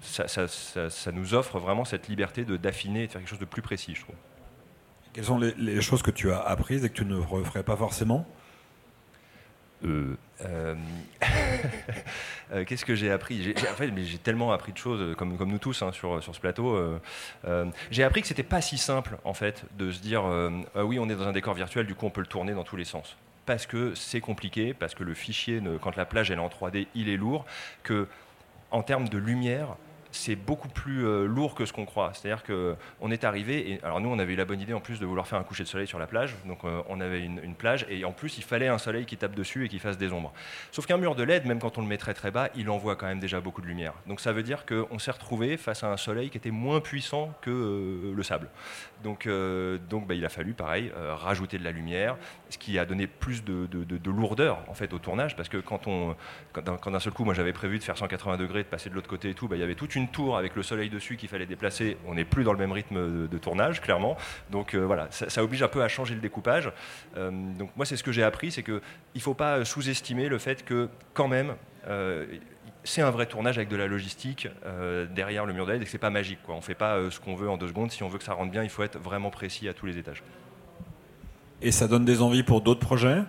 [0.00, 3.62] ça, ça, nous offre vraiment cette liberté d'affiner et de faire quelque chose de plus
[3.62, 4.16] précis, je trouve.
[5.16, 8.26] Quelles sont les, choses que tu as apprises et que tu ne referais pas forcément
[9.82, 10.74] euh, euh,
[12.52, 13.42] euh, Qu'est-ce que j'ai appris?
[13.42, 17.00] J'ai, en fait, j'ai tellement appris de choses, comme, nous tous hein, sur, ce plateau.
[17.90, 20.22] j'ai appris que c'était pas si simple, en fait, de se dire
[20.74, 22.64] ah oui, on est dans un décor virtuel, du coup, on peut le tourner dans
[22.64, 23.16] tous les sens.
[23.46, 27.08] Parce que c'est compliqué, parce que le fichier, quand la plage est en 3D, il
[27.08, 27.46] est lourd,
[27.84, 28.06] que
[28.70, 29.76] en termes de lumière,
[30.16, 32.12] c'est beaucoup plus euh, lourd que ce qu'on croit.
[32.14, 34.98] C'est-à-dire qu'on est arrivé, et alors nous on avait eu la bonne idée en plus
[34.98, 37.54] de vouloir faire un coucher de soleil sur la plage, donc euh, on avait une,
[37.54, 40.12] plage, et en plus il fallait un soleil qui tape dessus et qui fasse des
[40.12, 40.32] ombres.
[40.72, 43.06] Sauf qu'un mur de LED, même quand on le met très bas, il envoie quand
[43.06, 43.92] même déjà beaucoup de lumière.
[44.06, 47.32] Donc ça veut dire qu'on s'est retrouvé face à un soleil qui était moins puissant
[47.40, 48.48] que euh, le sable.
[49.02, 49.28] Donc,
[49.90, 52.16] donc bah, il a fallu pareil rajouter de la lumière,
[52.48, 56.16] ce qui a donné plus de, lourdeur en fait au tournage, parce que quand on,
[56.52, 59.08] quand d'un seul coup moi j'avais prévu de faire 180 degrés, de passer de l'autre
[59.08, 61.28] côté et tout, bah, il y avait toute une tour avec le soleil dessus qu'il
[61.28, 64.16] fallait déplacer, on n'est plus dans le même rythme de, tournage, clairement.
[64.50, 66.72] Donc euh, voilà, ça, oblige un peu à changer le découpage.
[67.16, 68.80] Euh, donc moi, c'est ce que j'ai appris, c'est qu'il
[69.14, 71.54] ne faut pas sous-estimer le fait que quand même,
[71.88, 72.26] euh,
[72.84, 74.48] c'est un vrai tournage avec de la logistique
[75.10, 76.38] derrière le mur d'aide et que c'est pas magique.
[76.44, 76.54] Quoi.
[76.54, 77.90] On fait pas ce qu'on veut en deux secondes.
[77.90, 79.98] Si on veut que ça rentre bien, il faut être vraiment précis à tous les
[79.98, 80.22] étages.
[81.62, 83.22] Et ça donne des envies pour d'autres projets?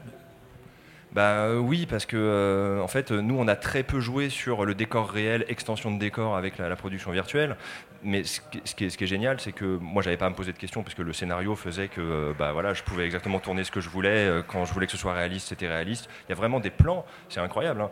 [1.18, 4.66] Bah euh, oui, parce que euh, en fait, nous, on a très peu joué sur
[4.66, 7.58] le décor réel, extension de décor avec la, production virtuelle.
[8.04, 10.36] Mais ce qui, est, ce qui est, génial, c'est que moi, j'avais pas à me
[10.36, 13.40] poser de questions parce que le scénario faisait que euh, bah, voilà, je pouvais exactement
[13.40, 14.30] tourner ce que je voulais.
[14.48, 16.08] quand je voulais que ce soit réaliste, c'était réaliste.
[16.28, 17.82] Il y a vraiment des plans, c'est incroyable.
[17.82, 17.90] Hein.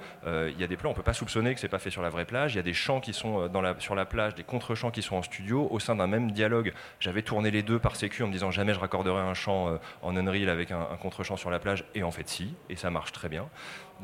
[0.54, 2.10] il y a des plans, on peut pas soupçonner que c'est pas fait sur la
[2.10, 2.54] vraie plage.
[2.54, 5.02] Il y a des chants qui sont dans la, sur la plage, des contre-chants qui
[5.02, 6.74] sont en studio au sein d'un même dialogue.
[7.00, 10.16] J'avais tourné les deux par sécu en me disant jamais je raccorderai un chant en
[10.16, 11.86] Unreal avec un, un contre-chant sur la plage.
[11.96, 13.48] Et en fait, si, et ça marche très bien.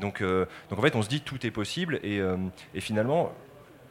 [0.00, 2.36] Donc, euh, donc en fait, on se dit tout est possible et, euh,
[2.74, 3.32] et finalement,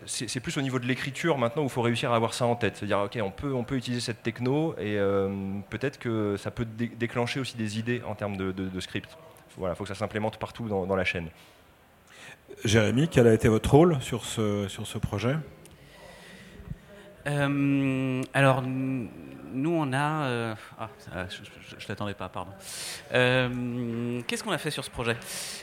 [0.07, 2.55] c'est plus au niveau de l'écriture maintenant où il faut réussir à avoir ça en
[2.55, 2.75] tête.
[2.75, 5.29] C'est-à-dire, ok, on peut, on peut utiliser cette techno et euh,
[5.69, 9.15] peut-être que ça peut déclencher aussi des idées en termes de, de, script.
[9.57, 11.27] Voilà, il faut que ça s'implémente partout dans, dans, la chaîne.
[12.65, 15.35] Jérémy, quel a été votre rôle sur ce, sur ce projet?
[18.33, 18.63] Alors,
[19.53, 20.25] nous, on a.
[20.25, 20.89] Euh, ah,
[21.29, 21.41] je
[21.75, 22.51] ne l'attendais pas, pardon.
[23.13, 25.17] Euh, qu'est-ce qu'on a fait sur ce projet?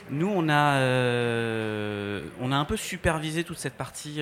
[0.09, 4.21] Nous, on a, euh, on a un peu supervisé toute cette partie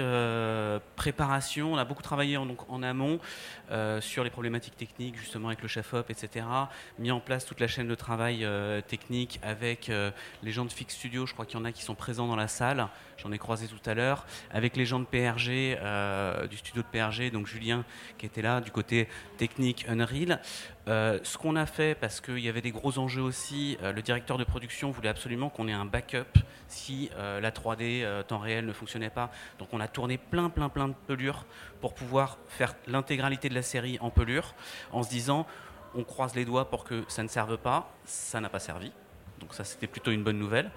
[0.96, 1.74] préparation.
[1.74, 3.20] On a beaucoup travaillé en, donc, en amont
[4.00, 6.46] sur les problématiques techniques, justement avec le chef-op, etc.
[7.00, 8.48] Mis en place toute la chaîne de travail
[8.88, 9.92] technique avec
[10.44, 11.26] les gens de Fix Studio.
[11.26, 12.88] Je crois qu'il y en a qui sont présents dans la salle.
[13.18, 14.26] J'en ai croisé tout à l'heure.
[14.52, 15.78] Avec les gens de PRG,
[16.50, 17.84] du studio de PRG, donc Julien
[18.18, 19.57] qui était là du côté technique
[19.88, 20.40] Unreal.
[20.88, 24.02] Euh, ce qu'on a fait, parce qu'il y avait des gros enjeux aussi, euh, le
[24.02, 28.66] directeur de production voulait absolument qu'on ait un backup si euh, la 3D temps réel
[28.66, 29.32] ne fonctionnait pas.
[29.60, 31.46] Donc on a tourné plein, plein, plein de pelures
[31.82, 34.54] pour pouvoir faire l'intégralité de la série en pelure,
[34.92, 35.46] en se disant
[35.96, 37.92] on croise les doigts pour que ça ne serve pas.
[38.06, 38.92] Ça n'a pas servi.
[39.40, 40.72] Donc ça, c'était plutôt une bonne nouvelle.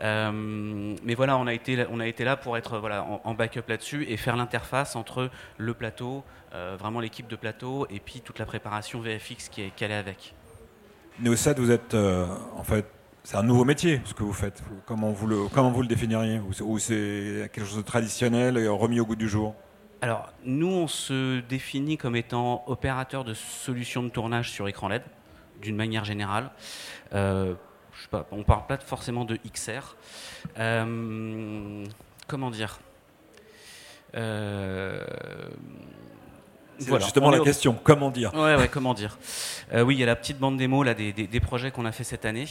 [0.00, 4.04] mais voilà, on a été, on a été là pour être voilà, en backup là-dessus
[4.08, 8.46] et faire l'interface entre le plateau, euh, vraiment l'équipe de plateau et puis toute la
[8.46, 10.34] préparation VFX qui est calée avec.
[11.20, 12.86] Neosat, vous êtes euh, en fait,
[13.24, 14.62] c'est un nouveau métier ce que vous faites.
[14.86, 16.40] Comment vous le, comment vous le définiriez?
[16.62, 19.54] Ou c'est quelque chose de traditionnel et remis au goût du jour?
[20.00, 25.02] Alors, nous, on se définit comme étant opérateur de solutions de tournage sur écran LED,
[25.60, 26.50] d'une manière générale.
[27.12, 27.54] Euh,
[27.96, 29.96] je sais pas, on parle pas forcément de XR.
[32.26, 32.78] comment dire?
[36.78, 37.78] C'est justement la question.
[37.82, 38.34] Comment dire?
[38.34, 39.18] Ouais, comment dire?
[39.72, 41.92] Euh, Oui, il y a la petite bande démo là, des, des, projets qu'on a
[41.92, 42.46] fait cette année,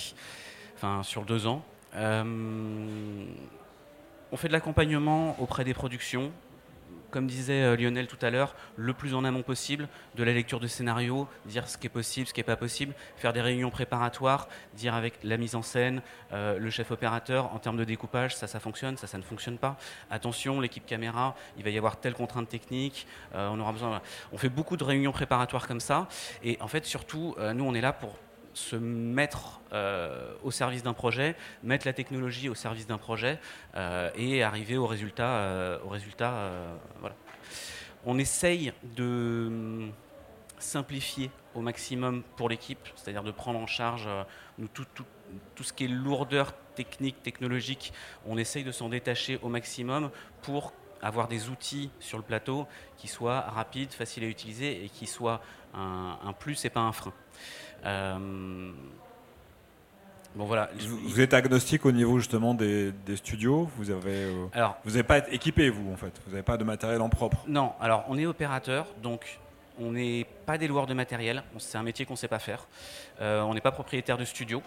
[0.75, 1.63] enfin sur deux ans.
[1.95, 2.23] Euh,
[4.31, 6.31] on fait de l'accompagnement auprès des productions,
[7.11, 10.59] comme disait euh, Lionel tout à l'heure, le plus en amont possible, de la lecture
[10.59, 13.69] de scénario, dire ce qui est possible, ce qui n'est pas possible, faire des réunions
[13.69, 16.01] préparatoires, dire avec la mise en scène,
[16.33, 19.57] euh, le chef opérateur, en termes de découpage, ça, ça fonctionne, ça, ça ne fonctionne
[19.57, 19.77] pas.
[20.09, 24.01] Attention, l'équipe caméra, il va y avoir telle contrainte technique, euh, on aura besoin.
[24.31, 26.07] On fait beaucoup de réunions préparatoires comme ça,
[26.43, 28.17] et en fait, surtout, nous, on est là pour
[28.55, 33.37] se mettre euh, au service d'un projet, mettre la technologie au service d'un projet
[33.75, 35.27] euh, et arriver au résultat.
[35.27, 35.77] Euh.
[38.05, 39.91] On essaye de hum,
[40.57, 44.07] simplifier au maximum pour l'équipe, c'est-à-dire de prendre en charge
[44.73, 44.85] tout,
[45.61, 47.91] ce qui est lourdeur technique, technologique.
[48.25, 53.07] On essaye de s'en détacher au maximum pour avoir des outils sur le plateau qui
[53.07, 55.41] soient rapides, faciles à utiliser et qui soient
[55.73, 57.13] un plus et pas un frein.
[57.85, 58.71] Euh,
[60.35, 60.69] bon voilà.
[60.79, 63.69] Vous, êtes agnostique au niveau justement des, studios.
[63.77, 66.13] Vous avez, euh, alors, vous n'avez pas être équipé vous en fait.
[66.25, 67.43] Vous n'avez pas de matériel en propre.
[67.47, 67.73] Non.
[67.79, 69.39] Alors on est opérateur, donc
[69.79, 71.43] on n'est pas des loueurs de matériel.
[71.57, 72.67] C'est un métier qu'on ne sait pas faire.
[73.21, 74.61] Euh, on n'est pas propriétaire de studio.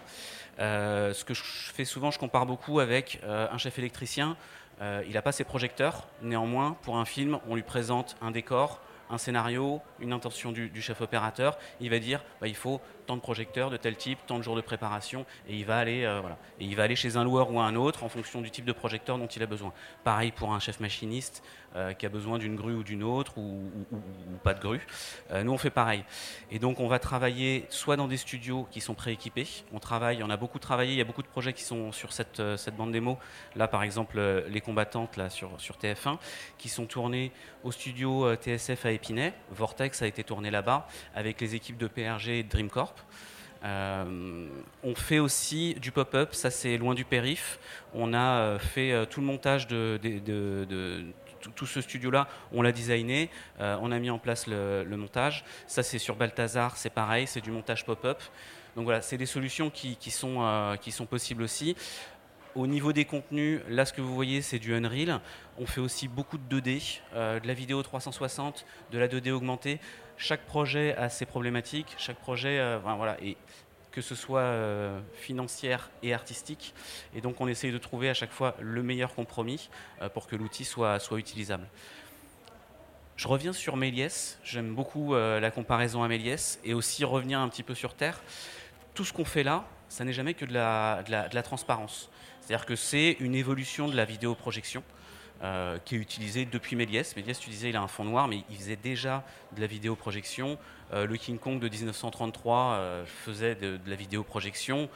[0.57, 1.43] ce que je
[1.73, 4.37] fais souvent, je compare beaucoup avec un chef électricien.
[4.81, 6.07] il n'a pas ses projecteurs.
[6.21, 11.01] Néanmoins, pour un film, on lui présente un décor, un scénario, une intention du, chef
[11.01, 14.43] opérateur, il va dire bah, il faut tant de projecteurs de tel type, tant de
[14.43, 16.21] jours de préparation, et il va aller, euh,
[16.59, 18.71] et il va aller chez un loueur ou un autre en fonction du type de
[18.71, 19.73] projecteur dont il a besoin.
[20.03, 21.43] Pareil pour un chef machiniste
[21.75, 23.69] euh, qui a besoin d'une grue ou d'une autre, ou,
[24.43, 24.85] pas de grue.
[25.31, 26.03] Euh, nous, on fait pareil.
[26.51, 29.47] Et donc, on va travailler soit dans des studios qui sont prééquipés.
[29.73, 32.13] On travaille, on a beaucoup travaillé, il y a beaucoup de projets qui sont sur
[32.13, 33.17] cette, cette bande démo.
[33.55, 36.17] Là, par exemple, les combattantes là, sur, sur TF1,
[36.57, 37.31] qui sont tournées
[37.63, 39.33] au studio TSF à Épinay.
[39.51, 42.95] Vortex a été tourné là-bas avec les équipes de PRG et de Dreamcorp.
[43.63, 44.47] Euh,
[44.83, 47.59] on fait aussi du pop-up, ça c'est loin du périph.
[47.93, 49.99] On a euh, fait euh, tout le montage de,
[51.55, 55.43] tout ce studio-là, on l'a designé, on a mis en place le, montage.
[55.67, 58.21] Ça c'est sur Balthazar, c'est pareil, c'est du montage pop-up.
[58.75, 61.75] Donc voilà, c'est des solutions qui, sont, qui sont possibles aussi.
[62.55, 65.19] Au niveau des contenus, là ce que vous voyez c'est du Unreal.
[65.57, 69.79] On fait aussi beaucoup de 2D, de la vidéo 360, de la 2D augmentée
[70.19, 73.17] chaque projet a ses problématiques, chaque projet, euh, voilà,
[73.99, 76.73] que ce soit euh, financière et artistique.
[77.13, 79.69] Et donc on essaye de trouver à chaque fois le meilleur compromis
[80.01, 81.67] euh, pour que l'outil soit, utilisable.
[83.17, 87.63] Je reviens sur Méliès, j'aime beaucoup la comparaison à Méliès, et aussi revenir un petit
[87.63, 88.21] peu sur Terre.
[88.93, 91.43] Tout ce qu'on fait là, ça n'est jamais que de la, de la, de la
[91.43, 92.09] transparence.
[92.39, 94.81] C'est-à-dire que c'est une évolution de la vidéoprojection.
[95.41, 97.15] Euh, qui est utilisé depuis Méliès.
[97.15, 99.23] Méliès, tu disais, il a un fond noir, mais il faisait déjà
[99.55, 100.57] de la vidéoprojection.
[100.91, 104.89] Euh, le King Kong de 1933 euh, faisait de, la vidéoprojection.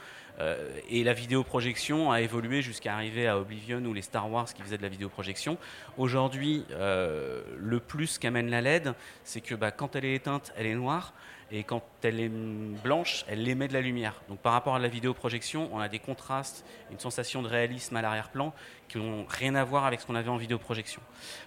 [0.90, 4.80] et la vidéoprojection a évolué jusqu'à arriver à Oblivion ou les Star Wars qui faisaient
[4.80, 5.58] de la vidéoprojection.
[5.98, 10.76] Aujourd'hui, le plus qu'amène la LED, c'est que bah, quand elle est éteinte, elle est
[10.76, 11.14] noire
[11.52, 14.22] et quand elle est blanche, elle émet de la lumière.
[14.30, 18.02] Donc par rapport à la vidéoprojection, on a des contrastes, une sensation de réalisme à
[18.02, 18.54] l'arrière-plan
[18.88, 21.02] qui n'ont rien à voir avec ce qu'on avait en vidéoprojection.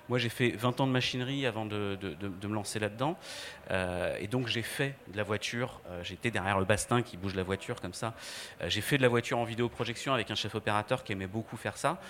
[0.09, 1.99] Moi, j'ai fait 20 ans de machinerie avant de,
[2.43, 3.17] me lancer là-dedans,
[3.71, 5.81] euh, et donc j'ai fait de la voiture.
[5.89, 8.15] Euh, j'étais derrière le bastin qui bouge la voiture comme ça.
[8.61, 11.57] Euh, j'ai fait de la voiture en vidéoprojection avec un chef opérateur qui aimait beaucoup
[11.57, 12.01] faire ça.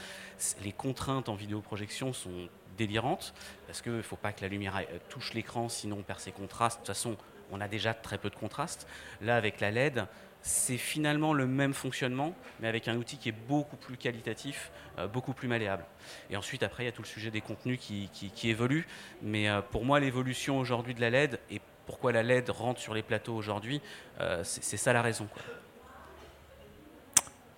[0.62, 3.34] Les contraintes en vidéoprojection sont délirantes
[3.66, 6.80] parce qu'il ne faut pas que la lumière touche l'écran, sinon on perd ses contrastes.
[6.80, 7.16] De toute façon,
[7.50, 8.86] on a déjà très peu de contraste.
[9.20, 10.06] Là, avec la LED,
[10.46, 15.08] c'est finalement le même fonctionnement, mais avec un outil qui est beaucoup plus qualitatif, euh,
[15.08, 15.84] beaucoup plus malléable.
[16.30, 18.86] Et ensuite, après, il y a tout le sujet des contenus qui, qui, évoluent.
[19.22, 22.94] Mais euh, pour moi, l'évolution aujourd'hui de la LED et pourquoi la LED rentre sur
[22.94, 23.80] les plateaux aujourd'hui,
[24.20, 25.28] euh, c'est ça la raison.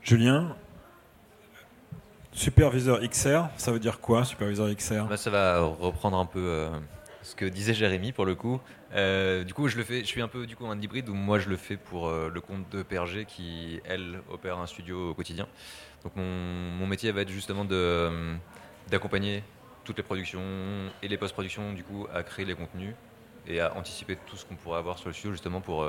[0.03, 0.57] Julien,
[2.33, 6.69] superviseur XR, ça veut dire quoi, superviseur XR bah, Ça va reprendre un peu
[7.29, 8.61] ce que disait Jérémy pour le coup.
[8.95, 10.01] Euh, du coup, je le fais.
[10.01, 12.31] Je suis un peu du coup un hybride où moi je le fais pour euh,
[12.33, 15.47] le compte de PRG qui elle opère un studio au quotidien.
[16.05, 18.35] Donc mon, métier va être justement de euh,
[18.91, 19.45] d'accompagner
[19.85, 20.43] toutes les productions
[21.03, 22.95] et les post-productions du coup à créer les contenus
[23.47, 25.87] et à anticiper tout ce qu'on pourrait avoir sur le studio justement pour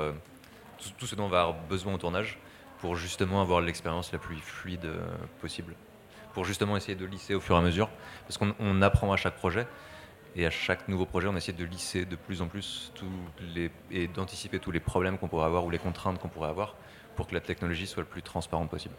[0.98, 2.38] tout, ce dont on va avoir besoin au tournage
[2.80, 4.90] pour justement avoir l'expérience la plus fluide
[5.40, 5.74] possible.
[6.34, 7.88] Pour justement essayer de lisser au fur et à mesure
[8.26, 9.66] parce qu'on apprend à chaque projet.
[10.36, 13.06] Et à chaque nouveau projet, on essaie de lisser de plus en plus tous
[13.54, 16.76] les, et d'anticiper tous les problèmes qu'on pourrait avoir ou les contraintes qu'on pourrait avoir
[17.16, 18.94] pour que la technologie soit le plus transparente possible.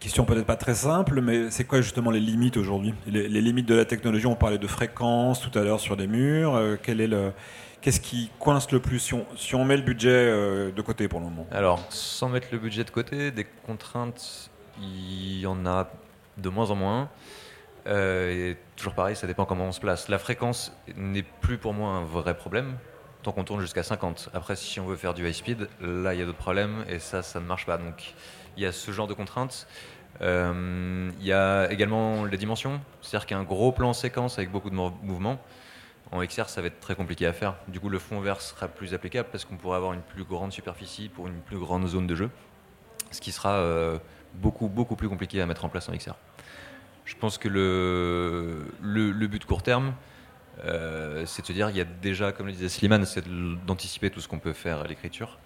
[0.00, 2.94] Question peut-être pas très simple, mais c'est quoi justement les limites aujourd'hui?
[3.06, 6.54] Les, limites de la technologie, on parlait de fréquence tout à l'heure sur les murs.
[6.54, 7.32] Euh, quel est le,
[7.80, 11.06] qu'est-ce qui coince le plus si on, si on met le budget euh, de côté
[11.08, 11.46] pour le moment?
[11.50, 15.90] Alors, sans mettre le budget de côté, des contraintes, il y en a
[16.36, 17.08] de moins en moins.
[17.86, 20.08] Et toujours pareil, ça dépend comment on se place.
[20.08, 22.76] La fréquence n'est plus pour moi un vrai problème
[23.24, 24.30] tant qu'on tourne jusqu'à 50.
[24.34, 27.00] Après, si on veut faire du high speed, là, il y a d'autres problèmes et
[27.00, 27.78] ça, ça ne marche pas.
[27.78, 28.14] Donc,
[28.56, 29.66] il y a ce genre de contraintes.
[30.20, 34.38] Euh, il y a également les dimensions, c'est-à-dire qu'il y a un gros plan séquence
[34.38, 35.40] avec beaucoup de mouvements.
[36.12, 37.56] En XR, ça va être très compliqué à faire.
[37.66, 40.52] Du coup, le fond vert sera plus applicable parce qu'on pourrait avoir une plus grande
[40.52, 42.30] superficie pour une plus grande zone de jeu,
[43.10, 43.98] ce qui sera euh,
[44.34, 46.14] beaucoup, beaucoup plus compliqué à mettre en place en XR.
[47.04, 49.94] Je pense que le, le, le but court terme,
[50.64, 53.24] euh, c'est de se dire, il y a déjà, comme le disait Slimane, c'est
[53.66, 55.38] d'anticiper tout ce qu'on peut faire à l'écriture,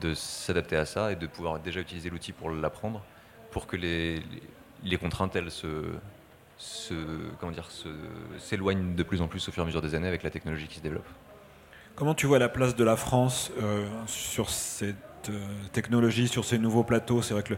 [0.00, 3.02] de s'adapter à ça et de pouvoir déjà utiliser l'outil pour l'apprendre,
[3.50, 4.22] pour que les,
[4.82, 5.84] les, contraintes, elles, se,
[6.56, 6.94] se,
[7.38, 7.68] comment dire,
[8.38, 10.66] s'éloignent de plus en plus au fur et à mesure des années avec la technologie
[10.66, 11.06] qui se développe.
[11.94, 14.50] Comment tu vois la place de la France euh, sur
[15.30, 15.38] euh,
[15.72, 17.54] technologie, sur ces nouveaux plateaux C'est vrai que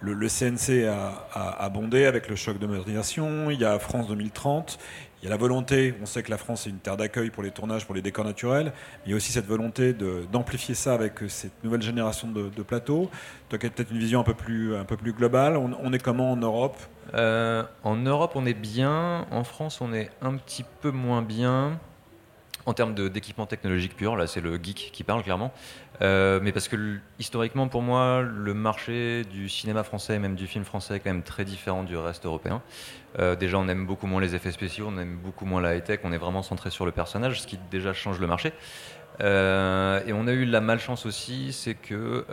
[0.00, 1.26] le, CNC a,
[1.58, 4.78] a, bondé avec le choc de modernisation, il y a France 2030,
[5.20, 7.42] il y a la volonté, on sait que la France est une terre d'accueil pour
[7.42, 8.72] les tournages, pour les décors naturels,
[9.04, 9.92] il y a aussi cette volonté
[10.30, 13.10] d'amplifier ça avec euh, cette nouvelle génération de, plateaux.
[13.48, 16.36] Toi qui as peut-être une vision un peu plus, globale, on, on est comment en
[16.36, 16.76] Europe?
[17.14, 19.26] Euh, En Europe, on est bien.
[19.30, 21.80] En France, on est un petit peu moins bien.
[22.68, 25.54] En termes d'équipement technologique pur, là c'est le geek qui parle clairement.
[26.02, 30.66] Euh, mais parce que historiquement pour moi, le marché du cinéma français même du film
[30.66, 32.60] français est quand même très différent du reste européen.
[33.18, 36.00] Euh, déjà, on aime beaucoup moins les effets spéciaux, on aime beaucoup moins la high-tech,
[36.04, 38.52] on est vraiment centré sur le personnage, ce qui déjà change le marché.
[39.22, 42.26] Euh, et on a eu la malchance aussi, c'est que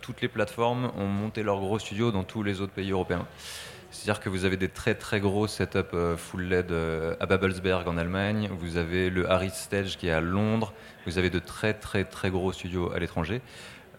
[0.00, 3.26] toutes les plateformes ont monté leurs gros studios dans tous les autres pays européens.
[3.92, 7.86] C'est-à-dire que vous avez des très très gros setups euh, full LED euh, à Babelsberg
[7.86, 10.72] en Allemagne, vous avez le Harris Stage qui est à Londres,
[11.06, 13.42] vous avez de très très très gros studios à l'étranger.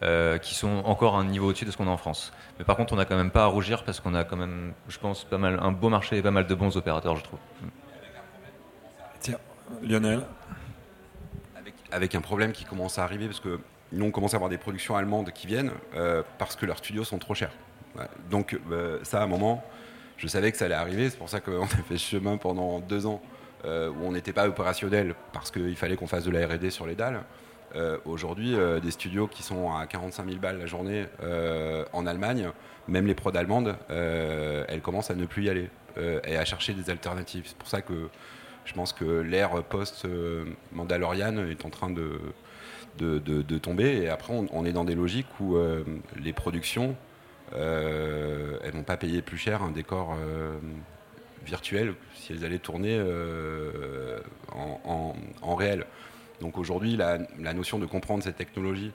[0.01, 2.33] Euh, qui sont encore un niveau au-dessus de ce qu'on a en France.
[2.59, 4.73] Mais par contre, on n'a quand même pas à rougir parce qu'on a quand même,
[4.89, 7.39] je pense, pas mal, un beau marché et pas mal de bons opérateurs, je trouve.
[9.21, 9.37] Tiens,
[9.81, 10.23] Lionel
[11.55, 13.61] avec, avec, un problème qui commence à arriver parce que
[13.93, 17.05] nous, on commence à avoir des productions allemandes qui viennent euh, parce que leurs studios
[17.05, 17.53] sont trop chers.
[17.95, 18.07] Ouais.
[18.29, 19.63] Donc, euh, ça, à un moment,
[20.17, 21.09] je savais que ça allait arriver.
[21.09, 23.21] C'est pour ça qu'on a fait ce chemin pendant deux ans
[23.65, 26.85] euh, où on n'était pas opérationnel parce qu'il fallait qu'on fasse de la R&D sur
[26.85, 27.21] les dalles.
[27.75, 31.05] Euh, Aujourd'hui, euh, des studios qui sont à 45 000 balles la journée
[31.93, 32.49] en Allemagne,
[32.87, 36.89] même les prods allemandes, elles commencent à ne plus y aller et à chercher des
[36.89, 37.43] alternatives.
[37.45, 38.09] C'est pour ça que
[38.65, 42.19] je pense que l'ère post-Mandalorian est en train de,
[42.97, 44.03] de, tomber.
[44.03, 45.57] Et après, on, est dans des logiques où
[46.21, 46.95] les productions,
[47.53, 50.15] elles ne vont pas payer plus cher un décor
[51.45, 52.99] virtuel si elles allaient tourner
[54.51, 55.85] en, en, en réel.
[56.43, 57.19] Donc aujourd'hui, la,
[57.53, 58.91] notion de comprendre cette technologie,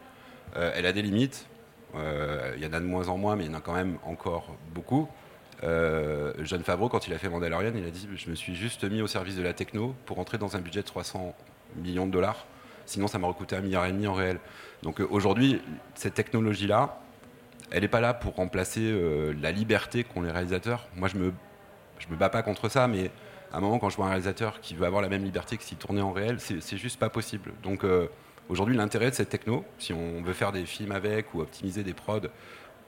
[0.57, 1.47] euh, elle a des limites.
[1.94, 3.73] Euh, il y en a de moins en moins, mais il y en a quand
[3.73, 5.09] même encore beaucoup.
[5.64, 8.85] Euh, John Favreau, quand il a fait Mandalorian, il a dit Je me suis juste
[8.85, 11.35] mis au service de la techno pour entrer dans un budget de 300
[11.77, 12.47] millions de dollars.
[12.85, 14.38] Sinon, ça m'a coûté un milliard et demi en réel.
[14.83, 15.62] Donc aujourd'hui,
[15.94, 17.01] cette technologie-là,
[17.70, 20.88] elle n'est pas là pour remplacer euh, la liberté qu'ont les réalisateurs.
[20.96, 21.33] Moi, je me,
[22.11, 23.11] me bats pas contre ça, mais
[23.52, 25.62] à un moment, quand je vois un réalisateur qui veut avoir la même liberté que
[25.62, 27.52] s'il tournait en réel, c'est juste pas possible.
[27.62, 28.09] Donc euh,
[28.48, 31.94] aujourd'hui, l'intérêt de cette techno, si on veut faire des films avec ou optimiser des
[31.94, 32.28] prods,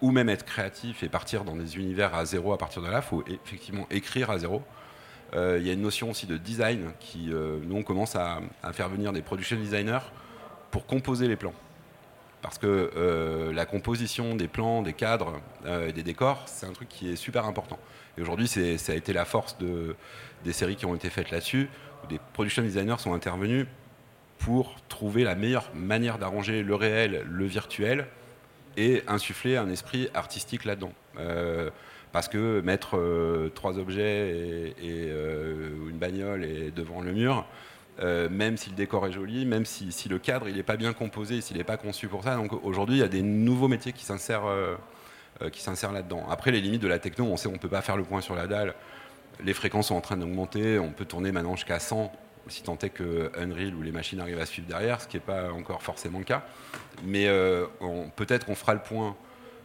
[0.00, 3.02] ou même être créatif et partir dans des univers à zéro à partir de là,
[3.04, 4.62] il faut effectivement écrire à zéro.
[5.32, 8.72] Il euh, y a une notion aussi de design qui, nous, on commence à, à,
[8.72, 10.00] faire venir des production designers
[10.70, 11.54] pour composer les plans.
[12.42, 16.88] Parce que euh, la composition des plans, des cadres et des décors, c'est un truc
[16.88, 17.78] qui est super important.
[18.16, 19.94] Et aujourd'hui, ça a été la force de,
[20.44, 21.68] des séries qui ont été faites là-dessus,
[22.02, 23.66] où des production designers sont intervenus
[24.38, 28.06] pour trouver la meilleure manière d'arranger le réel, le virtuel,
[28.76, 30.92] et insuffler un esprit artistique là-dedans.
[31.18, 31.70] Euh,
[32.12, 37.46] parce que mettre euh, trois objets et, et euh, une bagnole et devant le mur,
[37.98, 40.92] euh, même si le décor est joli, même si, le cadre il n'est pas bien
[40.92, 42.36] composé, s'il n'est pas conçu pour ça.
[42.36, 44.44] Donc aujourd'hui, il y a des nouveaux métiers qui s'insèrent
[45.52, 46.26] qui s'insèrent là-dedans.
[46.28, 48.20] Après, les limites de la techno, on sait on ne peut pas faire le point
[48.20, 48.74] sur la dalle
[49.44, 52.12] les fréquences sont en train d'augmenter, on peut tourner maintenant jusqu'à 100
[52.48, 55.22] si tant est que Unreal ou les machines arrivent à suivre derrière, ce qui n'est
[55.22, 56.42] pas encore forcément le cas.
[57.04, 57.66] Mais euh,
[58.16, 59.14] peut-être qu'on fera le point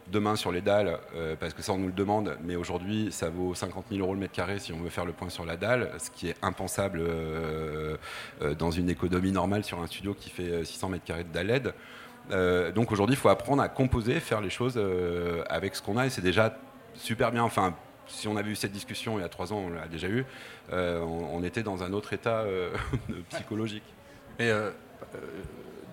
[0.08, 3.28] demain sur les dalles, euh, parce que ça on nous le demande, mais aujourd'hui ça
[3.28, 5.56] vaut 50 000 euros le mètre carré si on veut faire le point sur la
[5.56, 7.96] dalle, ce qui est impensable euh,
[8.42, 11.46] euh, dans une économie normale sur un studio qui fait 600 mètres carrés de dalle
[11.46, 11.74] LED.
[12.74, 14.80] Donc aujourd'hui il faut apprendre à composer, faire les choses
[15.48, 16.56] avec ce qu'on a, et c'est déjà
[16.94, 17.44] super bien.
[17.44, 17.74] Enfin,
[18.08, 20.24] si on avait eu cette discussion il y a trois ans, on l'a déjà eu,
[20.72, 22.44] on, était dans un autre état
[23.30, 23.84] psychologique.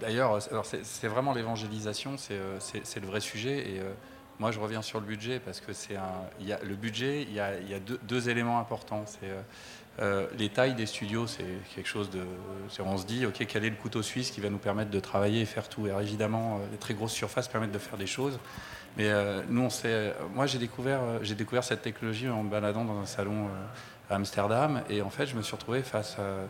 [0.04, 0.39] D'ailleurs,
[0.84, 3.60] c'est vraiment l'évangélisation, c'est le vrai sujet.
[3.70, 3.82] Et
[4.39, 5.97] Moi, je reviens sur le budget parce que c'est
[6.39, 9.06] le budget, il y a, il y a deux, éléments importants.
[9.06, 9.32] C'est
[9.99, 11.45] euh, les tailles des studios, c'est
[11.76, 12.22] quelque chose de.
[12.80, 15.41] On se dit, ok, quel est le couteau suisse qui va nous permettre de travailler
[15.41, 15.88] et faire tout?
[15.88, 18.39] Évidemment, les très grosses surfaces permettent de faire des choses.
[18.97, 19.12] Mais
[19.49, 20.14] nous, on sait.
[20.34, 23.47] Moi, j'ai découvert, j'ai découvert cette technologie en me baladant dans un salon
[24.10, 26.45] à Amsterdam, et en fait, je me suis retrouvé face à euh,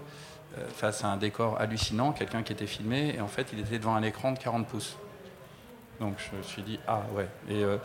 [0.75, 3.95] face à un décor hallucinant, quelqu'un qui était filmé, et en fait, il était devant
[3.95, 4.97] un écran de 40 pouces.
[5.99, 7.27] Donc je me suis dit, ah ouais.
[7.49, 7.77] Et euh,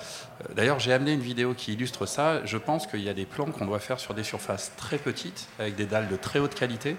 [0.54, 2.44] d'ailleurs, j'ai amené une vidéo qui illustre ça.
[2.44, 5.48] Je pense qu'il y a des plans qu'on doit faire sur des surfaces très petites,
[5.58, 6.96] avec des dalles de très haute qualité,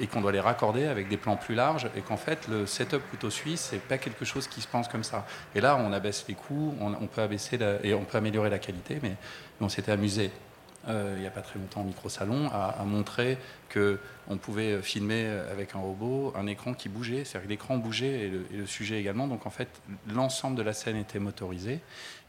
[0.00, 3.02] et qu'on doit les raccorder avec des plans plus larges, et qu'en fait, le setup
[3.10, 5.26] couteau suisse, c'est pas quelque chose qui se pense comme ça.
[5.54, 8.98] Et là, on abaisse les coûts, on, peut abaisser et on peut améliorer la qualité,
[9.02, 9.16] mais
[9.60, 10.43] on s'était amusé euh,
[10.88, 13.38] il n'y a pas très longtemps au micro-salon, à, montrer
[13.72, 18.56] qu'on pouvait filmer avec un robot un écran qui bougeait, c'est-à-dire que l'écran bougeait et
[18.56, 19.26] le, sujet également.
[19.26, 19.68] Donc en fait,
[20.12, 21.80] l'ensemble de la scène était motorisé.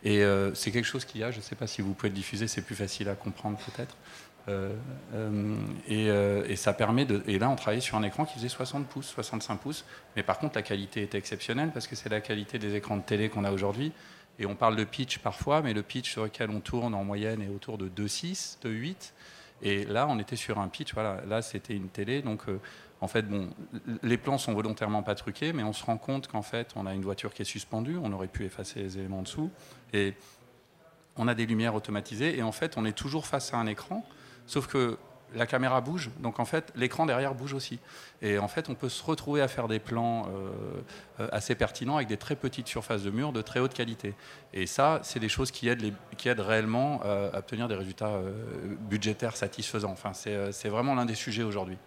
[0.03, 2.09] Et euh, c'est quelque chose qu'il y a, je ne sais pas si vous pouvez
[2.09, 3.95] le diffuser, c'est plus facile à comprendre peut-être.
[4.47, 4.75] Euh,
[5.87, 7.23] et, ça permet de.
[7.27, 9.85] Et là, on travaillait sur un écran qui faisait 60 pouces, 65 pouces.
[10.15, 13.01] Mais par contre, la qualité était exceptionnelle parce que c'est la qualité des écrans de
[13.01, 13.91] télé qu'on a aujourd'hui.
[14.39, 17.41] Et on parle de pitch parfois, mais le pitch sur lequel on tourne en moyenne
[17.41, 19.13] est autour de 2,6, 2,8.
[19.61, 22.21] Et là, on était sur un pitch, voilà, là c'était une télé.
[22.21, 22.59] Donc euh,
[23.01, 23.49] en fait, bon,
[24.03, 26.93] les plans sont volontairement pas truqués, mais on se rend compte qu'en fait, on a
[26.93, 29.49] une voiture qui est suspendue, on aurait pu effacer les éléments dessous.
[29.93, 30.13] Et
[31.15, 34.05] on a des lumières automatisées, et en fait, on est toujours face à un écran,
[34.47, 34.97] sauf que
[35.33, 37.79] la caméra bouge, donc en fait l'écran derrière bouge aussi.
[38.21, 40.27] Et en fait on peut se retrouver à faire des plans
[41.19, 44.13] euh, assez pertinents avec des très petites surfaces de mur de très haute qualité.
[44.53, 48.09] Et ça, c'est des choses qui aident, qui aident réellement euh, à obtenir des résultats
[48.09, 48.31] euh,
[48.79, 49.91] budgétaires satisfaisants.
[49.91, 51.77] Enfin, c'est vraiment l'un des sujets aujourd'hui.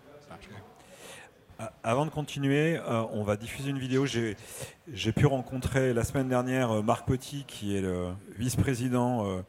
[1.83, 4.07] Avant de continuer, on va diffuser une vidéo.
[4.07, 9.43] J'ai pu rencontrer la semaine dernière Marc Petit, qui est le vice-président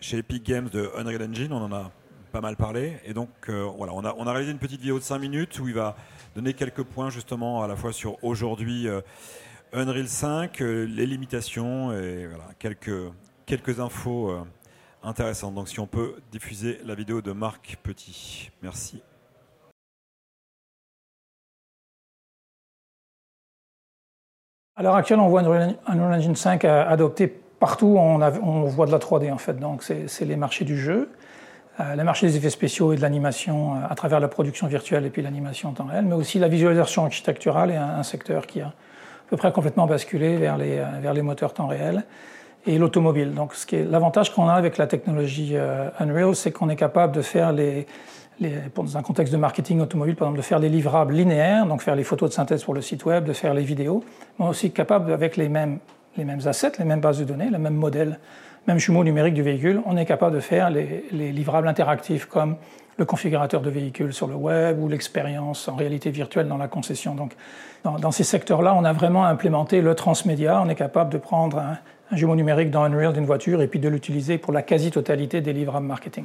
[0.00, 1.52] chez Epic Games de Unreal Engine.
[1.52, 1.90] On en a
[2.32, 2.98] pas mal parlé.
[3.04, 5.60] Et donc, euh, voilà, on a, on a réalisé une petite vidéo de 5 minutes
[5.60, 5.94] où il va
[6.34, 9.02] donner quelques points justement à la fois sur aujourd'hui euh,
[9.74, 13.12] Unreal 5, euh, les limitations et voilà, quelques,
[13.46, 14.34] quelques infos
[15.02, 15.54] intéressantes.
[15.54, 18.50] Donc, si on peut diffuser la vidéo de Marc Petit.
[18.62, 19.02] Merci.
[24.74, 27.94] À l'heure actuelle, on voit Unreal Engine 5 adopté partout.
[27.98, 29.58] On, on voit de la 3D en fait.
[29.58, 31.10] Donc, c'est les marchés du jeu.
[31.80, 35.06] Euh, les marchés des effets spéciaux et de l'animation euh, à travers la production virtuelle
[35.06, 38.60] et puis l'animation en temps réel, mais aussi la visualisation architecturale est un, secteur qui
[38.60, 38.72] a à
[39.30, 42.04] peu près complètement basculé vers les, euh, vers les moteurs temps réel
[42.66, 43.32] et l'automobile.
[43.32, 45.56] Donc, ce qui est l'avantage qu'on a avec la technologie
[45.98, 47.88] Unreal, c'est qu'on est capable de faire les,
[48.38, 51.82] les, dans un contexte de marketing automobile, par exemple, de faire les livrables linéaires, donc
[51.82, 54.04] faire les photos de synthèse pour le site web, de faire les vidéos,
[54.38, 55.80] mais aussi capable avec les mêmes,
[56.16, 58.20] les mêmes assets, les mêmes bases de données, le même modèle
[58.66, 62.56] même jumeau numérique du véhicule, on est capable de faire les, livrables interactifs comme
[62.96, 67.14] le configurateur de véhicule sur le web ou l'expérience en réalité virtuelle dans la concession.
[67.14, 67.32] Donc,
[67.84, 70.60] dans, ces secteurs-là, on a vraiment implémenté le transmédia.
[70.62, 71.78] On est capable de prendre un,
[72.16, 75.86] jumeau numérique dans Unreal d'une voiture et puis de l'utiliser pour la quasi-totalité des livrables
[75.86, 76.24] marketing.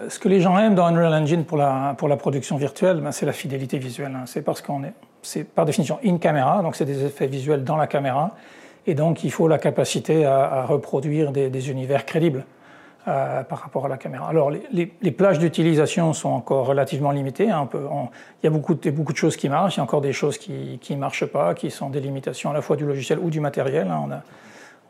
[0.00, 3.00] Euh, ce que les gens aiment dans Unreal Engine pour la, pour la production virtuelle,
[3.00, 4.12] ben, c'est la fidélité visuelle.
[4.16, 4.24] Hein.
[4.24, 7.76] C'est parce qu'on est, c'est par définition in camera, donc c'est des effets visuels dans
[7.76, 8.34] la caméra.
[8.86, 12.44] Et donc, il faut la capacité à, reproduire des, univers crédibles
[13.08, 14.28] euh, par rapport à la caméra.
[14.28, 17.50] Alors, les, plages d'utilisation sont encore relativement limitées.
[17.50, 20.38] Hein, il y a beaucoup de, choses qui marchent, il y a encore des choses
[20.38, 23.40] qui ne marchent pas, qui sont des limitations à la fois du logiciel ou du
[23.40, 23.88] matériel.
[23.90, 24.22] Hein.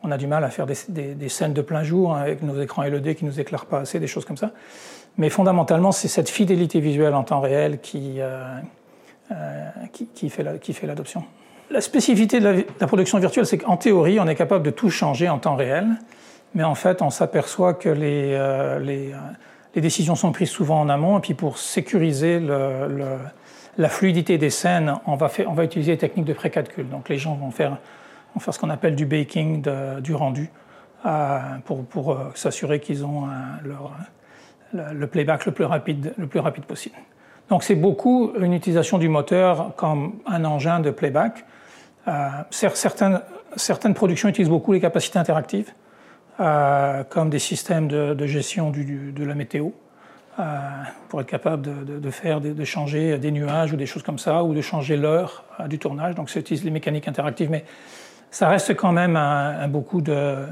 [0.03, 2.83] On, a, du mal à faire des, scènes de plein jour hein, avec nos écrans
[2.83, 4.51] LED qui ne nous éclairent pas assez, des choses comme ça.
[5.17, 8.59] Mais fondamentalement, c'est cette fidélité visuelle en temps réel qui, euh,
[9.31, 9.69] euh,
[10.29, 11.21] fait l'adoption.
[11.21, 11.46] La
[11.81, 15.39] spécificité de la, production virtuelle, c'est qu'en théorie, on est capable de tout changer en
[15.39, 15.87] temps réel,
[16.55, 19.15] mais en fait, on s'aperçoit que les, euh, euh,
[19.75, 23.17] les, décisions sont prises souvent en amont, et puis pour sécuriser le,
[23.77, 26.89] la fluidité des scènes, on va, on va utiliser des techniques de précalcul.
[26.89, 27.77] Donc les gens vont faire,
[28.33, 29.63] vont faire ce qu'on appelle du baking
[29.99, 30.49] du rendu,
[31.05, 33.27] euh, pour, pour s'assurer qu'ils ont
[33.63, 33.91] leur,
[34.73, 36.95] le playback le plus rapide, le plus rapide possible.
[37.49, 41.45] Donc c'est beaucoup une utilisation du moteur comme un engin de playback.
[42.07, 45.73] Euh, certaines, productions utilisent beaucoup les capacités interactives,
[46.39, 49.69] euh, comme des systèmes de, gestion de la météo,
[50.39, 50.43] euh,
[51.09, 54.53] pour être capable de, faire, de, changer des nuages ou des choses comme ça, ou
[54.53, 56.15] de changer l'heure du tournage.
[56.15, 57.65] Donc ça utilise les mécaniques interactives, mais
[58.31, 59.19] ça reste quand même
[59.69, 60.45] beaucoup, de,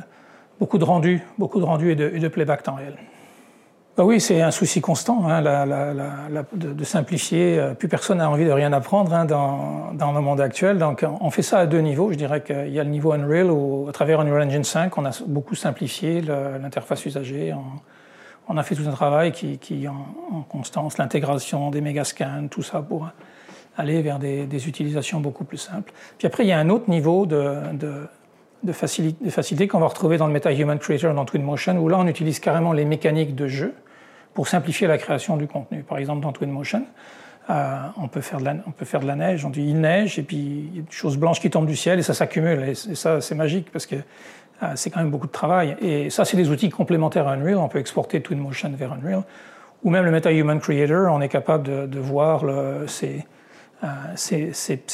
[0.60, 2.98] beaucoup de rendu, beaucoup de rendu et de, et de playback temps réel.
[3.98, 7.58] Bah oui, c'est un souci constant hein, de, simplifier.
[7.58, 10.78] Euh, plus personne n'a envie de rien apprendre hein, dans, le monde actuel.
[10.78, 12.12] Donc on fait ça à deux niveaux.
[12.12, 15.06] Je dirais qu'il y a le niveau Unreal où, à travers Unreal Engine 5, on
[15.06, 17.54] a beaucoup simplifié l'interface usagée.
[18.50, 22.82] On, a fait tout un travail qui, qui en, constance, l'intégration des mégascans, tout ça
[22.82, 23.08] pour
[23.78, 25.94] aller vers des, utilisations beaucoup plus simples.
[26.18, 27.60] Puis après, il y a un autre niveau de,
[28.62, 32.08] de, facilité, facilité qu'on va retrouver dans le MetaHuman Creator dans Twinmotion, où là, on
[32.08, 33.74] utilise carrément les mécaniques de jeu
[34.36, 35.82] pour simplifier la création du contenu.
[35.82, 36.86] Par exemple, dans Twinmotion,
[37.50, 40.80] euh, on, peut faire de la, neige, on dit il neige, et puis il y
[40.80, 42.70] a des choses blanches qui tombent du ciel, et ça s'accumule.
[42.70, 45.78] Et, ça, c'est magique, parce que euh, c'est quand même beaucoup de travail.
[45.80, 47.58] Et ça, c'est des outils complémentaires à Unreal.
[47.58, 49.24] On peut exporter Twinmotion vers Unreal.
[49.84, 53.24] Ou même le MetaHuman Creator, on est capable de, voir euh, ces,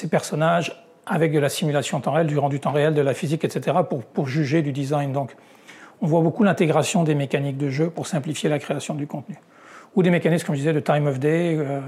[0.10, 3.44] personnages avec de la simulation en temps réel, du rendu temps réel, de la physique,
[3.44, 5.14] etc., pour, pour juger du design.
[5.14, 5.36] Donc,
[6.02, 9.36] on voit beaucoup l'intégration des mécaniques de jeu pour simplifier la création du contenu.
[9.96, 11.56] Ou des mécanismes, comme je disais, de time of day.
[11.58, 11.80] Euh,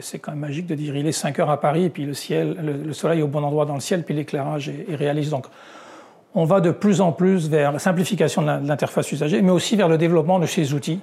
[0.00, 2.14] c'est quand même magique de dire il est 5 heures à Paris, et puis le,
[2.14, 5.30] ciel, le, soleil est au bon endroit dans le ciel, puis l'éclairage est, réaliste.
[5.30, 5.46] Donc,
[6.34, 9.88] on va de plus en plus vers la simplification de l'interface usagée, mais aussi vers
[9.88, 11.00] le développement de ces outils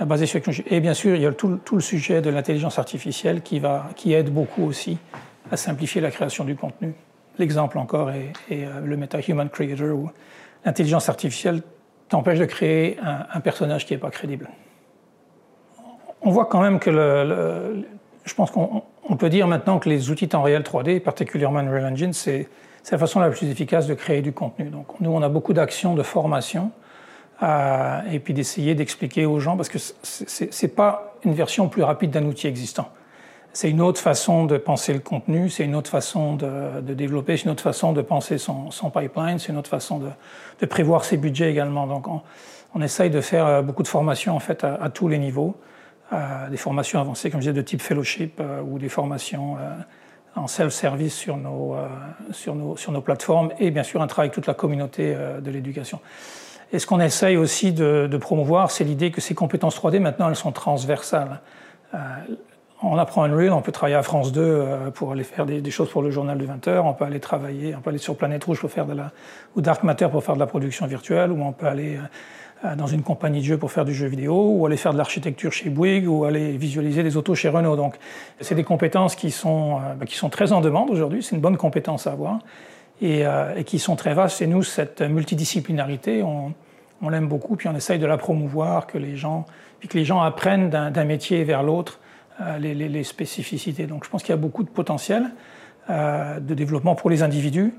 [0.00, 3.40] euh, basés sur Et bien sûr, il y a tout, le sujet de l'intelligence artificielle
[3.40, 4.98] qui, va, qui aide beaucoup aussi
[5.52, 6.94] à simplifier la création du contenu.
[7.38, 10.10] L'exemple encore est, euh, le Meta Human Creator
[10.64, 11.62] l'intelligence artificielle
[12.08, 14.48] t'empêche de créer un, personnage qui n'est pas crédible.
[16.22, 17.86] On voit quand même que le,
[18.24, 22.12] je pense qu'on peut dire maintenant que les outils temps réel 3D, particulièrement Unreal Engine,
[22.12, 22.48] c'est
[22.90, 24.66] la façon la plus efficace de créer du contenu.
[24.66, 26.72] Donc nous, on a beaucoup d'actions de formation
[27.42, 31.82] euh, et puis d'essayer d'expliquer aux gens, parce que ce n'est pas une version plus
[31.82, 32.88] rapide d'un outil existant
[33.52, 37.44] c'est une autre façon de penser le contenu, c'est une autre façon de, développer, c'est
[37.44, 41.50] une autre façon de penser son, pipeline, c'est une autre façon de, prévoir ses budgets
[41.50, 41.86] également.
[41.86, 42.06] Donc
[42.74, 45.56] on, essaye de faire euh, beaucoup de formations en fait à, tous les niveaux,
[46.12, 49.56] euh, des formations avancées comme je disais de type fellowship euh, ou des formations
[50.36, 51.76] en self-service sur nos,
[52.30, 55.50] sur, nos, sur nos plateformes et bien sûr un travail avec toute la communauté de
[55.50, 55.98] l'éducation.
[56.72, 60.28] Et ce qu'on essaye aussi de, de promouvoir, c'est l'idée que ces compétences 3D maintenant
[60.28, 61.40] elles sont transversales
[62.82, 65.90] on apprend Unreal, on peut travailler à France 2 euh, pour aller faire des, choses
[65.90, 68.44] pour le journal de 20 heures, on peut aller travailler, on peut aller sur Planète
[68.44, 69.12] Rouge pour faire de la,
[69.56, 72.00] ou Dark Matter pour faire de la production virtuelle, ou on peut aller euh,
[72.64, 74.98] euh, dans une compagnie de jeu pour faire du jeu vidéo, ou aller faire de
[74.98, 77.76] l'architecture chez Bouygues, ou aller visualiser des autos chez Renault.
[77.76, 77.96] Donc,
[78.40, 81.56] c'est des compétences qui sont, bah, qui sont très en demande aujourd'hui, c'est une bonne
[81.56, 82.38] compétence à avoir,
[83.02, 83.24] et,
[83.56, 84.42] et, qui sont très vastes.
[84.42, 86.52] Et nous, cette multidisciplinarité, on,
[87.02, 89.46] on l'aime beaucoup, puis on essaye de la promouvoir, que les gens,
[89.78, 91.99] puis que les gens apprennent d'un métier vers l'autre,
[92.40, 93.86] euh, les, spécificités.
[93.86, 95.30] Donc je pense qu'il y a beaucoup de potentiel
[95.90, 97.74] euh, de développement pour les individus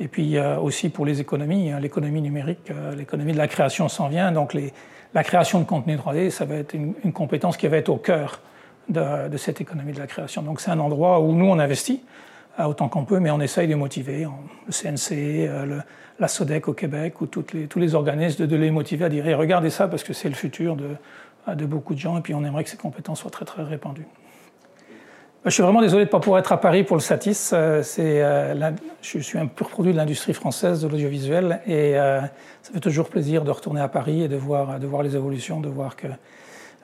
[0.00, 1.70] et puis aussi pour les économies.
[1.70, 4.30] Hein, l'économie numérique, euh, l'économie de la création s'en vient.
[4.32, 4.54] Donc
[5.14, 8.40] la création de contenu 3D, ça va être une, compétence qui va être au cœur
[8.88, 10.42] de, cette économie de la création.
[10.42, 12.02] Donc c'est un endroit où nous on investit
[12.58, 14.26] autant qu'on peut, mais on essaye de motiver
[14.66, 15.48] le CNC,
[16.18, 19.88] la SODEC au Québec ou tous les organismes de, les motiver à dire regardez ça
[19.88, 20.88] parce que c'est le futur de,
[21.46, 24.06] de beaucoup de gens, et puis on aimerait que ces compétences soient très très répandues.
[25.44, 27.50] Je suis vraiment désolé de ne pas pouvoir être à Paris pour le Satis.
[27.52, 28.70] Euh, euh,
[29.00, 32.20] je suis un pur produit de l'industrie française de l'audiovisuel et euh,
[32.62, 35.60] ça fait toujours plaisir de retourner à Paris et de voir, de voir les évolutions,
[35.60, 36.06] de voir que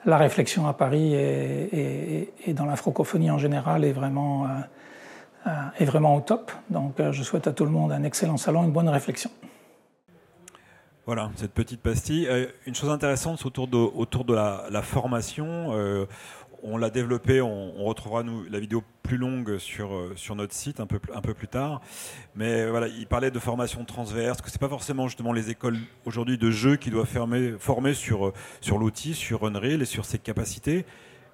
[0.05, 4.47] la réflexion à Paris et, dans la francophonie en général est vraiment,
[5.77, 6.51] est vraiment au top.
[6.69, 9.29] Donc je souhaite à tout le monde un excellent salon, une bonne réflexion.
[11.09, 12.27] Voilà, cette petite pastille.
[12.27, 15.73] Euh, une chose intéressante autour de, autour de la, formation.
[15.73, 16.05] Euh,
[16.61, 20.79] on l'a développé, on, retrouvera nous, la vidéo plus longue sur, euh, sur notre site
[20.79, 21.81] un peu, un peu plus tard.
[22.35, 25.79] Mais voilà, il parlait de formation transverse, que ce n'est pas forcément justement les écoles
[26.05, 28.31] aujourd'hui de jeux qui doivent former, former sur,
[28.61, 30.85] sur l'outil, sur Unreal et sur ses capacités.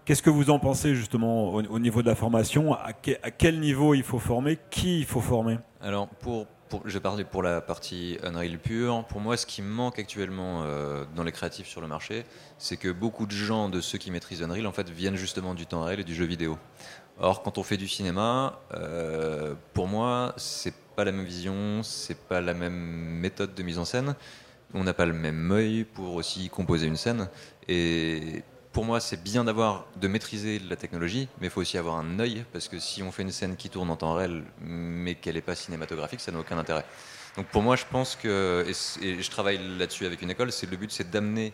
[0.06, 2.76] Qu'est-ce que vous en pensez justement au, niveau de la formation?
[2.76, 2.92] À,
[3.24, 4.58] à, quel niveau il faut former?
[4.70, 5.58] Qui il faut former?
[5.82, 6.48] Alors pour,
[6.86, 9.06] je vais parler pour la partie Unreal pure.
[9.06, 12.26] Pour moi, ce qui manque actuellement euh, dans les créatifs sur le marché,
[12.58, 15.66] c'est que beaucoup de gens de ceux qui maîtrisent Unreal en fait viennent justement du
[15.66, 16.58] temps réel et du jeu vidéo.
[17.20, 22.18] Or, quand on fait du cinéma, euh, pour moi, c'est pas la même vision, c'est
[22.18, 24.16] pas la même méthode de mise en scène.
[24.74, 27.30] On n'a pas le même œil pour aussi composer une scène.
[27.68, 28.44] Et
[28.76, 32.20] pour moi, c'est bien d'avoir, de maîtriser la technologie, mais il faut aussi avoir un
[32.20, 35.36] œil, parce que si on fait une scène qui tourne en temps réel, mais qu'elle
[35.36, 36.84] n'est pas cinématographique, ça n'a aucun intérêt.
[37.38, 40.76] Donc pour moi, je pense que, et, je travaille là-dessus avec une école, c'est le
[40.76, 41.54] but, c'est d'amener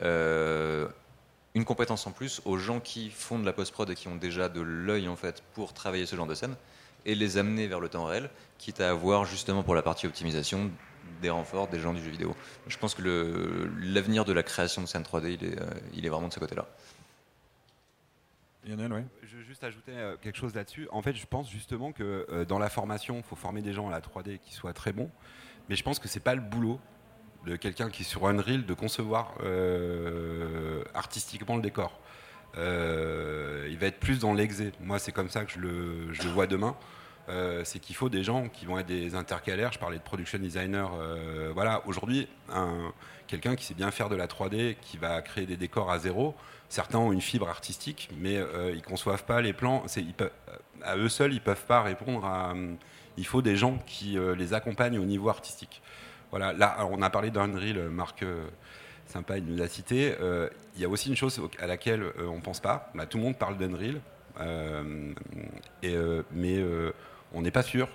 [0.00, 0.88] euh,
[1.54, 4.48] une compétence en plus aux gens qui font de la post-prod et qui ont déjà
[4.48, 6.56] de l'œil en fait pour travailler ce genre de scène,
[7.04, 10.70] et les amener vers le temps réel, quitte à avoir justement pour la partie optimisation
[11.22, 12.34] des renforts, des gens du jeu vidéo.
[12.66, 13.02] Je pense que
[13.80, 15.58] l'avenir de la création de scène 3D, il est,
[15.94, 16.66] il est vraiment de ce côté-là.
[18.66, 19.00] Lionel, oui.
[19.22, 19.92] Je veux juste ajouter
[20.22, 20.88] quelque chose là-dessus.
[20.90, 23.90] En fait, je pense justement que dans la formation, il faut former des gens à
[23.90, 25.10] la 3D qui soient très bons.
[25.68, 26.80] Mais je pense que c'est pas le boulot
[27.46, 29.34] de quelqu'un qui est sur Unreal de concevoir
[30.94, 32.00] artistiquement le décor.
[32.56, 34.72] Euh, il va être plus dans l'exé.
[34.80, 36.76] Moi, c'est comme ça que je le, je le vois demain.
[37.28, 39.72] Euh, c'est qu'il faut des gens qui vont être des intercalaires.
[39.72, 40.90] Je parlais de production designer.
[40.94, 42.28] Euh, voilà, aujourd'hui,
[43.26, 46.34] quelqu'un qui sait bien faire de la 3D, qui va créer des décors à zéro.
[46.68, 48.40] Certains ont une fibre artistique, mais
[48.72, 49.84] ils conçoivent pas les plans.
[50.82, 52.54] À eux seuls, ils peuvent pas répondre à.
[53.16, 55.82] il faut des gens qui les accompagnent au niveau artistique.
[56.30, 58.24] Voilà, là, on a parlé d'Unreal, Marc
[59.06, 60.14] sympa, il nous a cité.
[60.20, 62.90] Euh, il y a aussi une chose à laquelle euh, on ne pense pas.
[62.94, 64.00] Bah, tout le monde parle d'Unreal,
[64.40, 65.12] euh,
[66.32, 66.64] mais
[67.34, 67.88] on n'est pas sûr,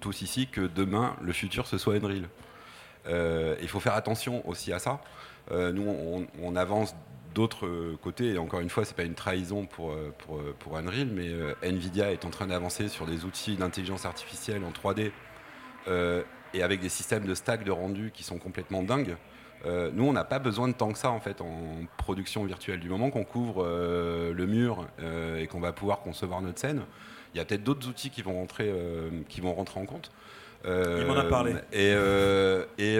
[0.00, 2.28] tous ici, que demain, le futur, ce soit Unreal.
[3.60, 5.00] Il faut faire attention aussi à ça.
[5.50, 6.94] nous, on, avance
[7.34, 11.08] d'autres côtés, et encore une fois, ce n'est pas une trahison pour, pour, pour Unreal,
[11.08, 11.30] mais
[11.62, 15.12] Nvidia est en train d'avancer sur des outils d'intelligence artificielle en 3D
[16.54, 19.16] et avec des systèmes de stack de rendu qui sont complètement dingues.
[19.64, 22.80] Euh, nous, on n'a pas besoin de tant que ça en fait en production virtuelle.
[22.80, 26.82] Du moment qu'on couvre euh, le mur euh, et qu'on va pouvoir concevoir notre scène,
[27.34, 28.72] il y a peut-être d'autres outils qui vont rentrer,
[29.28, 30.10] qui vont rentrer en compte.
[30.64, 31.54] il m'en a parlé.
[31.72, 31.92] Et,
[32.78, 32.98] et,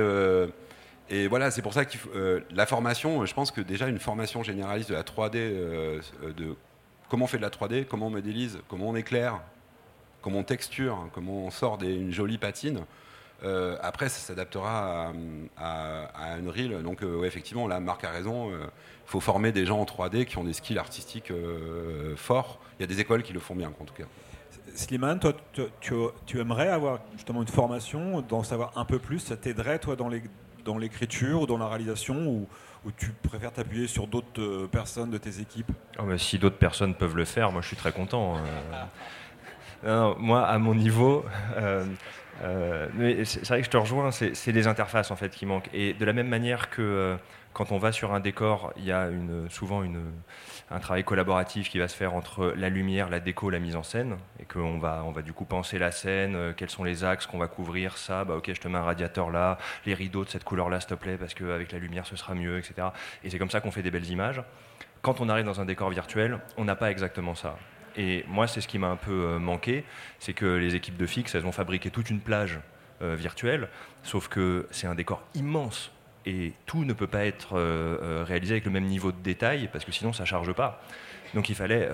[1.10, 4.88] et voilà, c'est pour ça que la formation, je pense que déjà une formation généraliste
[4.88, 5.32] de la 3D,
[6.36, 6.56] de
[7.10, 9.40] comment on fait de la 3D, comment on modélise, comment on éclaire,
[10.22, 12.80] comment on texture, comment on sort des, une jolie patine.
[13.44, 15.12] Euh, après, ça s'adaptera
[15.56, 16.82] à, à, Unreal.
[16.82, 18.50] Donc, euh, effectivement, là, Marc a raison.
[18.50, 18.66] Il euh,
[19.06, 21.32] faut former des gens en 3D qui ont des skills artistiques
[22.16, 22.60] forts.
[22.78, 24.04] Il y a des écoles qui le font bien, en tout cas.
[24.74, 25.34] Slimane, toi,
[25.80, 29.18] tu, aimerais avoir justement une formation, d'en savoir un peu plus?
[29.18, 32.48] Ça t'aiderait, toi, dans l'écriture ou dans la réalisation ou,
[32.96, 35.70] tu préfères t'appuyer sur d'autres personnes de tes équipes?
[35.98, 38.38] Oh, Si d'autres personnes peuvent le faire, moi, je suis très content.
[39.84, 41.24] moi, à mon niveau,
[42.42, 45.70] euh, mais c'est vrai que je te rejoins, c'est les interfaces en fait qui manquent.
[45.72, 47.16] Et de la même manière que euh,
[47.52, 49.08] quand on va sur un décor, il y a
[49.50, 50.00] souvent une,
[50.70, 53.82] un travail collaboratif qui va se faire entre la lumière, la déco, la mise en
[53.82, 57.04] scène, et qu'on va, on va du coup penser la scène, euh, quels sont les
[57.04, 60.24] axes qu'on va couvrir, ça, bah ok, je te mets un radiateur là, les rideaux
[60.24, 62.88] de cette couleur-là, s'il te plaît, parce qu'avec la lumière ce sera mieux, etc.
[63.22, 64.42] Et c'est comme ça qu'on fait des belles images.
[65.02, 67.56] Quand on arrive dans un décor virtuel, on n'a pas exactement ça.
[67.96, 69.84] Et moi, c'est ce qui m'a un peu euh, manqué,
[70.18, 72.60] c'est que les équipes de Fix, elles ont fabriqué toute une plage
[73.02, 73.68] euh, virtuelle,
[74.02, 75.90] sauf que c'est un décor immense
[76.24, 79.84] et tout ne peut pas être euh, réalisé avec le même niveau de détail parce
[79.84, 80.80] que sinon ça charge pas.
[81.34, 81.88] Donc il fallait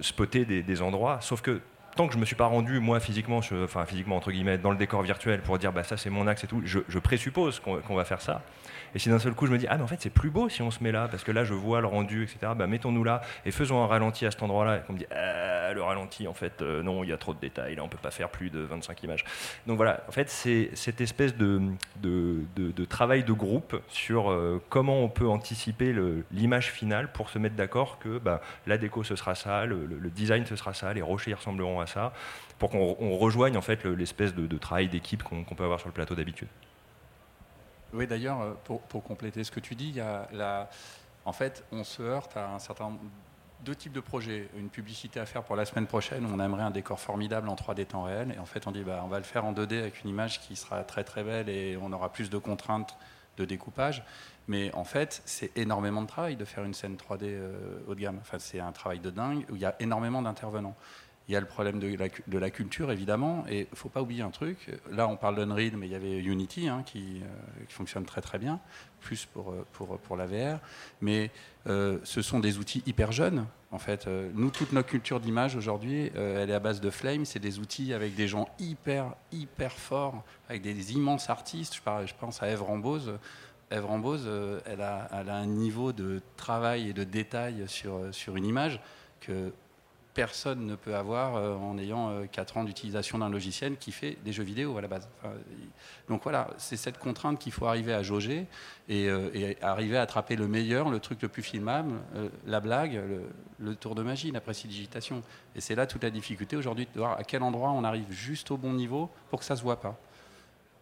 [0.00, 1.60] spotter des, endroits, sauf que
[1.98, 4.76] tant que je me suis pas rendu moi physiquement, enfin physiquement entre guillemets, dans le
[4.76, 8.04] décor virtuel pour dire bah ça c'est mon axe et tout, je, présuppose qu'on va
[8.04, 8.42] faire ça.
[8.94, 10.48] Et si d'un seul coup je me dis, ah mais en fait c'est plus beau
[10.48, 13.02] si on se met là, parce que là je vois le rendu, etc., bah, mettons-nous
[13.02, 14.76] là et faisons un ralenti à cet endroit-là.
[14.76, 17.34] Et qu'on me dit, ah, le ralenti, en fait, euh, non, il y a trop
[17.34, 19.24] de détails, là on peut pas faire plus de 25 images.
[19.66, 21.60] Donc voilà, en fait c'est cette espèce de,
[22.88, 25.92] travail de groupe sur euh, comment on peut anticiper
[26.30, 30.46] l'image finale pour se mettre d'accord que bah, la déco ce sera ça, le, design
[30.46, 32.12] ce sera ça, les rochers ressembleront à ça,
[32.58, 36.14] pour qu'on rejoigne en fait l'espèce de, travail d'équipe qu'on peut avoir sur le plateau
[36.14, 36.48] d'habitude.
[37.92, 40.00] Oui, d'ailleurs, euh, pour, compléter ce que tu dis,
[41.24, 42.92] en fait, on se heurte à un certain
[43.64, 44.48] deux types de projets.
[44.56, 47.86] Une publicité à faire pour la semaine prochaine, on aimerait un décor formidable en 3D
[47.86, 50.02] temps réel, et en fait, on dit, bah, on va le faire en 2D avec
[50.04, 52.96] une image qui sera très très belle et on aura plus de contraintes
[53.36, 54.04] de découpage.
[54.46, 58.00] Mais en fait, c'est énormément de travail de faire une scène 3D euh, haut de
[58.00, 58.18] gamme.
[58.20, 60.74] Enfin, c'est un travail de dingue où il y a énormément d'intervenants.
[61.28, 64.22] Il y a le problème de la, culture, évidemment, et il ne faut pas oublier
[64.22, 64.70] un truc.
[64.90, 68.22] Là, on parle d'Unreal, mais il y avait Unity hein, qui, euh, qui, fonctionne très
[68.22, 68.60] très bien,
[69.00, 70.58] plus pour, euh, pour, pour la VR.
[71.02, 71.30] Mais
[71.66, 73.44] euh, ce sont des outils hyper jeunes.
[73.70, 77.26] En fait, nous, toute notre culture d'image aujourd'hui, elle est à base de Flame.
[77.26, 81.74] C'est des outils avec des gens hyper, hyper forts, avec des, immenses artistes.
[81.74, 83.18] Je pense à Eve Rambose.
[83.70, 84.26] Eve Rambose,
[84.64, 88.80] elle, a, elle a un niveau de travail et de détail sur, sur une image
[89.20, 89.52] que
[90.18, 94.18] personne ne peut avoir euh, en ayant 4 euh, ans d'utilisation d'un logiciel qui fait
[94.24, 95.08] des jeux vidéo à la base.
[96.08, 98.48] donc voilà, c'est cette contrainte qu'il faut arriver à jauger
[98.90, 101.92] euh, et, arriver à attraper le meilleur, le truc le plus filmable,
[102.46, 103.00] la blague,
[103.60, 105.22] le, tour de magie, la précipitation.
[105.54, 108.50] Et c'est là toute la difficulté aujourd'hui de voir à quel endroit on arrive juste
[108.50, 109.96] au bon niveau pour que ça ne se voit pas.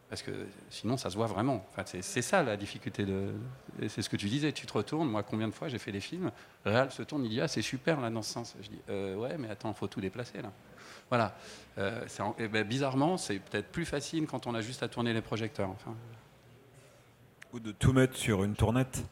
[0.08, 0.30] Parce que
[0.70, 1.66] sinon, ça se voit vraiment.
[1.70, 3.04] Enfin, c'est ça la difficulté.
[3.04, 3.32] De,
[3.88, 4.52] c'est ce que tu disais.
[4.52, 5.08] Tu te retournes.
[5.08, 6.30] Moi, combien de fois j'ai fait des films
[6.64, 8.56] Réal se tourne, il dit Ah, c'est super là dans ce sens.
[8.60, 10.52] Je dis euh, Ouais, mais attends, il faut tout déplacer là.
[11.08, 11.36] Voilà.
[11.78, 12.06] Euh,
[12.38, 15.70] eh ben, bizarrement, c'est peut-être plus facile quand on a juste à tourner les projecteurs.
[15.70, 15.94] Enfin.
[17.52, 19.04] Ou de tout mettre sur une tournette.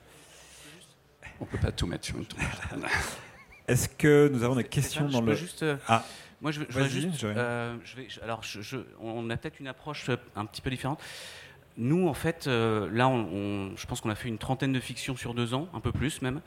[1.40, 2.50] On peut pas tout mettre sur une tournette.
[3.66, 5.34] Est-ce que nous avons des questions dans le.
[5.34, 6.04] Juste, euh, ah.
[6.44, 7.24] Moi, je, je juste.
[7.24, 11.02] Euh, je vais, alors, je, on a peut-être une approche un petit peu différente.
[11.78, 15.16] Nous, en fait, euh, là, on, je pense qu'on a fait une trentaine de fictions
[15.16, 16.42] sur deux ans, un peu plus même.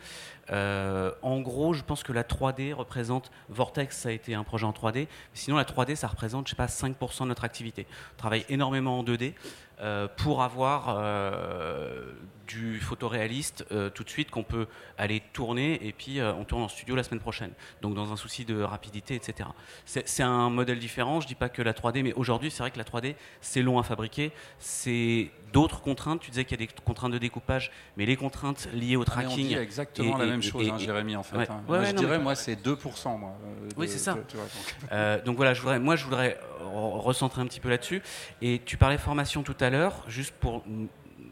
[0.52, 3.32] Euh, en gros, je pense que la 3D représente.
[3.50, 5.08] Vortex, ça a été un projet en 3D.
[5.34, 7.86] Sinon, la 3D, ça représente, je sais pas, 5% de notre activité.
[8.16, 9.34] On travaille énormément en 2D.
[9.80, 12.12] Euh, pour avoir euh,
[12.48, 14.66] du photoréaliste tout de suite qu'on peut
[14.98, 17.52] aller tourner et puis on tourne en studio la semaine prochaine.
[17.84, 19.50] Donc dans un souci de rapidité, etc.
[19.86, 21.22] C'est un modèle différent.
[21.22, 23.78] Je dis pas que la 3D, mais aujourd'hui c'est vrai que la 3D c'est long
[23.78, 24.32] à fabriquer.
[24.58, 26.22] C'est d'autres contraintes.
[26.22, 29.30] Tu disais qu'il y a des contraintes de découpage, mais les contraintes liées au tracking.
[29.30, 31.50] Ah, on dit exactement la même chose, hein, Jérémy en fait.
[31.50, 31.62] Hein.
[31.68, 33.20] moi, je dirais moi c'est 2%.
[33.20, 33.34] Moi,
[33.78, 34.14] oui c'est ça.
[34.14, 35.24] donc.
[35.26, 35.36] donc.
[35.36, 38.02] voilà, je voudrais, moi je voudrais recentrer un petit peu là-dessus.
[38.42, 40.64] Et tu parlais formation tout à l'heure, juste pour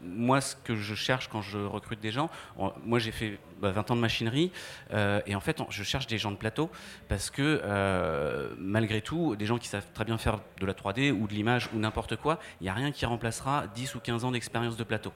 [0.06, 2.30] moi, ce que je cherche quand je recrute des gens,
[2.84, 4.50] moi j'ai fait 20 bah, ans de machinerie,
[4.92, 6.70] euh, et en fait, je cherche des gens de plateau
[7.08, 11.12] parce que euh, malgré tout, des gens qui savent très bien faire de la 3D
[11.12, 14.24] ou de l'image ou n'importe quoi, il n'y a rien qui remplacera 10 ou 15
[14.24, 15.12] ans d'expérience de plateau.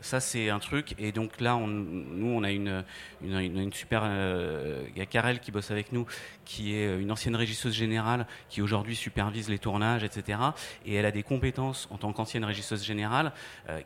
[0.00, 2.84] Ça, c'est un truc, et donc là, nous, on a une,
[3.22, 4.02] une, super.
[4.04, 6.06] Euh, il y a Karel qui bosse avec nous,
[6.44, 10.38] qui est une ancienne régisseuse générale qui aujourd'hui supervise les tournages, etc.
[10.84, 13.32] Et elle a des compétences en tant qu'ancienne régisseuse générale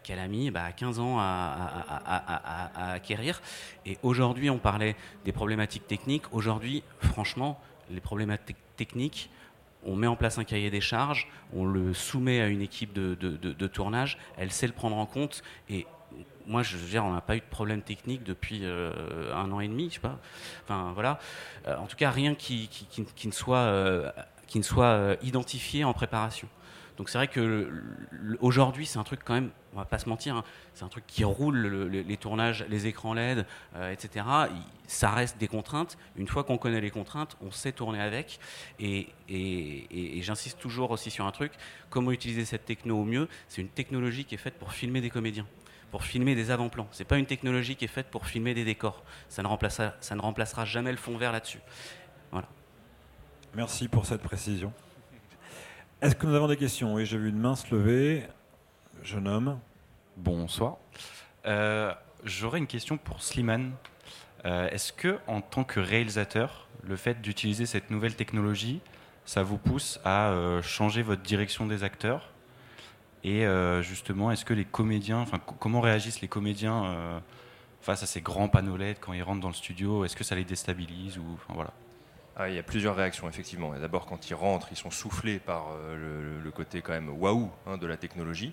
[0.02, 3.40] qu'elle a mis bah, 15 ans à, à acquérir.
[3.88, 6.24] Et aujourd'hui, on parlait des problématiques techniques.
[6.32, 7.58] Aujourd'hui, franchement,
[7.90, 9.30] les problématiques techniques,
[9.82, 13.66] on met en place un cahier des charges, on le soumet à une équipe de,
[13.66, 15.42] tournage, elle sait le prendre en compte.
[15.70, 15.86] Et
[16.46, 19.60] moi, je veux dire, on n'a pas eu de problème technique depuis euh, un an
[19.60, 20.18] et demi, je sais pas.
[20.64, 21.18] Enfin, voilà.
[21.66, 22.68] Euh, en tout cas, rien qui,
[23.24, 24.10] ne soit, euh,
[24.46, 26.48] qui ne soit identifié en préparation.
[26.98, 27.70] Donc c'est vrai que
[28.40, 30.44] aujourd'hui, c'est un truc quand même, on va pas se mentir, hein,
[30.74, 33.46] c'est un truc qui roule les tournages, les écrans LED,
[33.76, 34.26] euh, etc.
[34.88, 35.96] ça reste des contraintes.
[36.16, 38.40] Une fois qu'on connaît les contraintes, on sait tourner avec.
[38.80, 39.10] Et,
[40.20, 41.52] j'insiste toujours aussi sur un truc
[41.88, 43.28] comment utiliser cette techno au mieux?
[43.46, 45.46] C'est une technologie qui est faite pour filmer des comédiens
[45.90, 46.86] pour filmer des avant-plans.
[46.90, 49.02] C'est pas une technologie qui est faite pour filmer des décors.
[49.30, 51.60] Ça ne remplacera, ça ne remplacera jamais le fond vert là-dessus.
[52.30, 52.46] Voilà.
[53.54, 54.70] Merci pour cette précision.
[56.00, 56.94] Est-ce que nous avons des questions?
[56.94, 58.22] Oui, j'ai vu une main se lever.
[59.02, 59.58] Jeune homme.
[60.16, 60.76] Bonsoir.
[61.44, 61.92] Euh,
[62.22, 63.72] j'aurais une question pour Slimane.
[64.44, 68.80] Euh, est-ce que, en tant que réalisateur, le fait d'utiliser cette nouvelle technologie,
[69.24, 72.30] ça vous pousse à euh, changer votre direction des acteurs?
[73.24, 73.44] Et
[73.82, 75.24] justement, est-ce que les comédiens,
[75.58, 77.20] comment réagissent les comédiens
[77.80, 80.04] face à ces grands panneaux LED quand ils rentrent dans le studio?
[80.04, 81.72] Est-ce que ça les déstabilise ou, voilà.
[82.40, 83.72] Ah, il y a plusieurs réactions, effectivement.
[83.80, 87.78] D'abord, quand ils rentrent, ils sont soufflés par euh, le, côté quand même waouh hein,
[87.78, 88.52] de la technologie.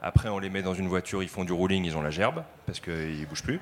[0.00, 2.44] Après, on les met dans une voiture, ils font du rolling, ils ont la gerbe,
[2.64, 3.60] parce qu'ils ne bougent plus.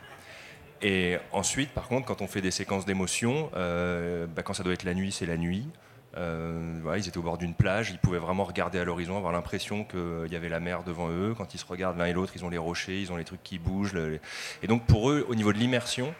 [0.82, 4.74] Et ensuite, par contre, quand on fait des séquences d'émotions, euh, bah, quand ça doit
[4.74, 5.66] être la nuit, c'est la nuit.
[6.18, 9.84] Euh, ils étaient au bord d'une plage, ils pouvaient vraiment regarder à l'horizon, avoir l'impression
[9.84, 11.34] qu'il y avait la mer devant eux.
[11.34, 13.42] Quand ils se regardent l'un et l'autre, ils ont les rochers, ils ont les trucs
[13.42, 13.96] qui bougent.
[14.62, 16.14] Et donc pour eux, au niveau de l'immersion,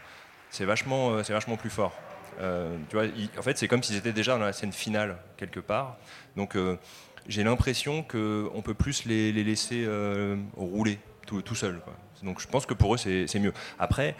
[0.48, 1.92] c'est vachement, vachement plus fort.
[2.40, 3.06] Euh, tu vois,
[3.38, 5.96] en fait, c'est comme s'ils étaient déjà dans la scène finale, quelque part.
[6.36, 6.76] Donc, euh,
[7.28, 11.80] j'ai l'impression qu'on peut plus les, laisser euh, rouler tout, seuls.
[12.22, 13.52] Donc, je pense que pour eux, c'est mieux.
[13.78, 14.14] Après,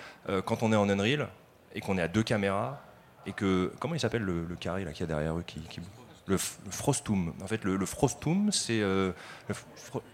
[0.44, 1.28] quand on est en Unreal
[1.74, 2.82] et qu'on est à deux caméras,
[3.26, 3.72] et que.
[3.80, 5.80] Comment il s'appelle le, carré là, qu'il y a derrière eux qui, qui
[6.26, 7.32] le, frostum.
[7.42, 9.12] En fait, le, frostum, c'est euh,
[9.48, 9.54] le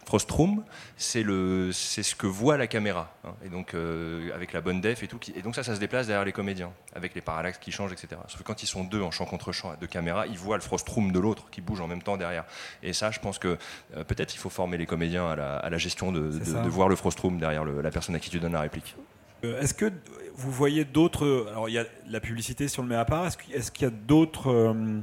[0.05, 0.63] frostrum,
[0.97, 3.15] c'est le, c'est ce que voit la caméra.
[3.25, 3.33] Hein.
[3.45, 5.19] et donc euh, avec la bonne def et tout.
[5.35, 8.21] et donc ça, ça se déplace derrière les comédiens, avec les parallaxes qui changent, etc.
[8.29, 10.63] Sauf que quand ils sont deux en champ contre champ de caméra, ils voient le
[10.63, 12.45] frostrum de l'autre qui bouge en même temps derrière.
[12.83, 13.57] Et ça, je pense que
[13.97, 16.29] euh, peut-être il faut former les comédiens à la, gestion de,
[16.69, 18.95] voir le frostrum derrière la personne à qui tu donnes la réplique.
[19.43, 19.91] Est-ce que
[20.35, 21.47] vous voyez d'autres.
[21.51, 23.27] Alors, il y a la publicité sur le met à part.
[23.27, 25.03] Est-ce qu'il y a d'autres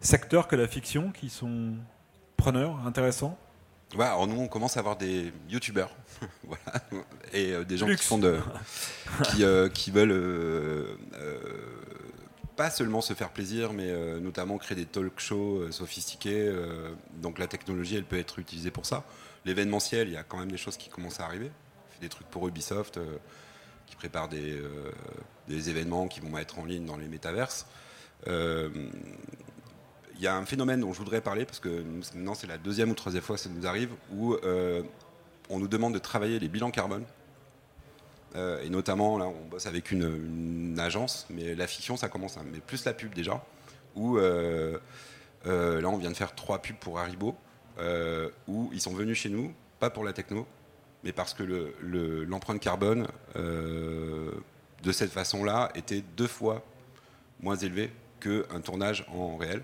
[0.00, 1.74] secteurs que la fiction qui sont
[2.36, 3.38] preneurs, intéressants
[3.96, 5.90] Ouais, alors nous, on commence à avoir des youtubeurs,
[6.44, 6.80] voilà,
[7.32, 8.38] et euh, des gens qui font de,
[9.24, 10.94] qui, euh, qui veulent euh,
[12.54, 16.52] pas seulement se faire plaisir, mais notamment créer des talk shows sophistiqués.
[17.16, 19.02] donc la technologie, elle peut être utilisée pour ça.
[19.46, 21.50] L'événementiel, il y a quand même des choses qui commencent à arriver.
[21.88, 23.00] On fait des trucs pour Ubisoft,
[23.86, 24.60] qui prépare des,
[25.48, 27.66] des événements qui vont être en ligne dans les métaverses
[30.20, 32.90] il y a un phénomène dont je voudrais parler, parce que maintenant c'est la deuxième
[32.90, 34.82] ou troisième fois que ça nous arrive, où euh,
[35.48, 37.04] on nous demande de travailler les bilans carbone.
[38.36, 42.58] Euh, et notamment, là, on bosse avec une, agence, mais la fiction, ça commence, mais
[42.60, 43.42] plus la pub déjà,
[43.96, 44.78] où euh,
[45.44, 47.34] là, on vient de faire trois pubs pour Haribo,
[48.46, 50.46] où ils sont venus chez nous, pas pour la techno,
[51.02, 51.42] mais parce que
[52.28, 56.62] l'empreinte le, carbone, de cette façon-là, était deux fois
[57.40, 57.90] moins élevée
[58.20, 59.62] qu'un tournage en réel.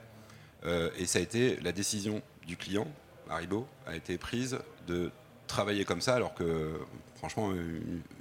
[0.66, 2.86] Euh, et ça a été la décision du client,
[3.30, 5.10] Haribo, a été prise de
[5.46, 6.72] travailler comme ça, alors que
[7.14, 7.52] franchement,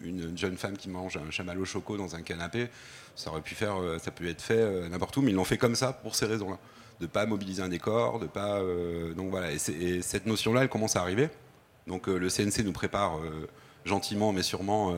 [0.04, 2.70] une, jeune femme qui mange un chamallow choco dans un canapé,
[3.16, 5.44] ça aurait pu faire, euh, ça peut être fait euh, n'importe où, mais ils l'ont
[5.44, 6.60] fait comme ça pour ces raisons-là,
[7.02, 8.62] de pas mobiliser un décor, de pas,
[9.18, 9.52] donc voilà.
[9.52, 11.30] Et, et cette notion-là, elle commence à arriver.
[11.88, 13.20] Donc le CNC nous prépare
[13.84, 14.96] gentiment, mais sûrement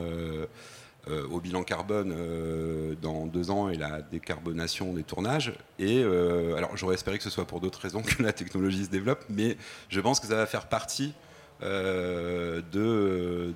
[1.30, 5.54] au bilan carbone euh, dans deux ans et la décarbonation des tournages.
[5.80, 8.90] Et euh, alors j'aurais espéré que ce soit pour d'autres raisons que la technologie se
[8.90, 9.58] développe, mais
[9.90, 11.14] je pense que ça va faire partie
[11.62, 13.54] de,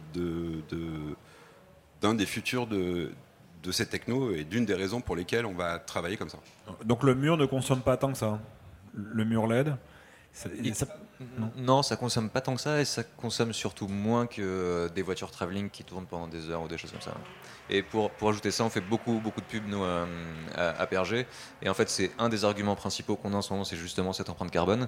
[2.02, 3.12] d'un des futurs de,
[3.64, 6.39] de cette techno et d'une des raisons pour lesquelles on va travailler comme ça.
[6.84, 8.39] Donc le mur ne consomme pas tant que ça
[8.93, 9.76] Le mur LED
[11.57, 11.84] non.
[11.84, 15.69] ça consomme pas tant que ça et ça consomme surtout moins que des voitures travelling
[15.69, 17.13] qui tournent pendant des heures ou des choses comme ça.
[17.69, 20.05] Et pour, pour ajouter ça, on fait beaucoup, beaucoup de pubs nous, à,
[20.55, 21.26] à, Perger.
[21.61, 24.13] Et en fait, c'est un des arguments principaux qu'on a en ce moment, c'est justement
[24.13, 24.88] cette empreinte carbone.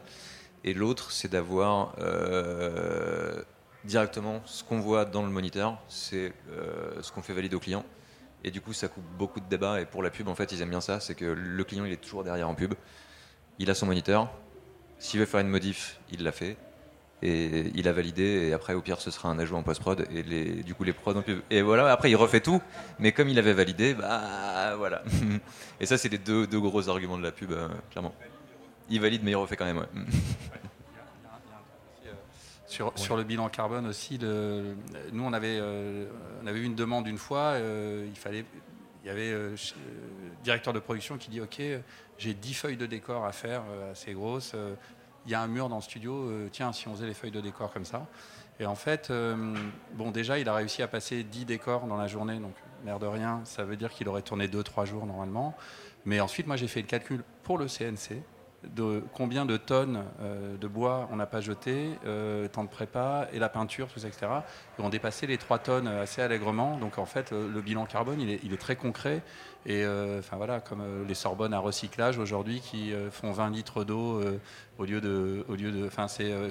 [0.64, 3.42] Et l'autre, c'est d'avoir euh,
[3.84, 7.86] directement ce qu'on voit dans le moniteur, c'est euh, ce qu'on fait valider au client.
[8.46, 9.82] Et du coup, ça coupe beaucoup de débats.
[9.82, 11.92] Et pour la pub, en fait, ils aiment bien ça, c'est que le client, il
[11.92, 12.74] est toujours derrière en pub.
[13.60, 14.30] Il a son moniteur,
[15.04, 16.56] s'il veut faire une modif, il l'a fait.
[17.22, 20.24] Et il a validé, et après, au pire, ce sera un ajout en post-prod, et
[20.24, 22.62] les, du coup, les prods Et voilà, après, il refait tout,
[23.00, 25.04] mais comme il avait validé, bah voilà.
[25.82, 28.16] et ça, c'est les deux, deux, gros arguments de la pub, euh, clairement.
[28.90, 29.86] Il valide, mais il refait quand même,
[32.66, 34.76] Sur, sur, le bilan carbone aussi, le,
[35.12, 36.06] nous on avait, euh,
[36.44, 38.46] on avait eu une demande une fois, euh, il fallait,
[39.04, 39.56] il y avait le
[40.44, 41.62] directeur de production qui dit ok,
[42.18, 44.56] j'ai 10 feuilles de décor à faire assez grosses,
[45.26, 47.32] il y a un mur dans le studio, euh, tiens, si on faisait les feuilles
[47.32, 48.08] de décor comme ça.
[48.60, 49.56] Et en fait, euh,
[49.94, 52.54] bon, déjà, il a réussi à passer 10 décors dans la journée, donc
[52.86, 55.56] l'air de rien, ça veut dire qu'il aurait tourné 2-3 jours normalement.
[56.06, 58.22] Mais ensuite, moi, j'ai fait le calcul pour le CNC
[58.76, 63.28] de combien de tonnes euh, de bois on n'a pas jeté, euh, temps de prépa
[63.34, 64.28] et la peinture, tout ça, etc.
[64.80, 66.78] Et on les 3 tonnes assez allègrement.
[66.78, 69.22] Donc en fait, le bilan carbone, il est, très concret.
[69.66, 74.22] Et euh, voilà, comme les Sorbonnes à recyclage aujourd'hui qui font 20 litres d'eau
[74.78, 75.90] au lieu de, au lieu de,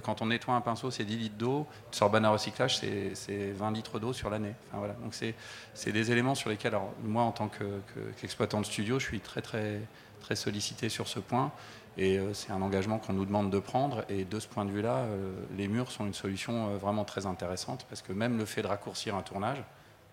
[0.00, 1.66] quand on nettoie un pinceau, c'est 10 litres d'eau.
[1.90, 4.54] Sorbonne à recyclage, c'est 20 litres d'eau sur l'année.
[4.72, 9.06] Voilà, donc c'est des éléments sur lesquels, alors, moi en tant qu'exploitant de studio, je
[9.06, 9.80] suis très très
[10.22, 11.52] très sollicité sur ce point.
[11.98, 14.04] Et euh, c'est un engagement qu'on nous demande de prendre.
[14.08, 17.26] Et de ce point de vue-là, euh, les murs sont une solution euh, vraiment très
[17.26, 19.62] intéressante parce que même le fait de raccourcir un tournage,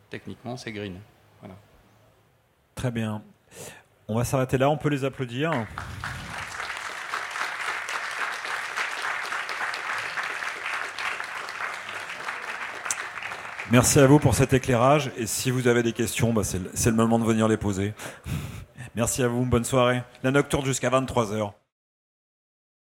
[0.09, 0.99] techniquement, c'est green.
[1.39, 1.55] Voilà.
[2.75, 3.21] Très bien.
[4.07, 4.69] On va s'arrêter là.
[4.69, 5.51] On peut les applaudir.
[13.71, 15.11] Merci à vous pour cet éclairage.
[15.15, 17.93] Et si vous avez des questions, bah c'est le moment de venir les poser.
[18.95, 19.45] Merci à vous.
[19.45, 20.01] Bonne soirée.
[20.23, 21.51] La nocturne jusqu'à 23h.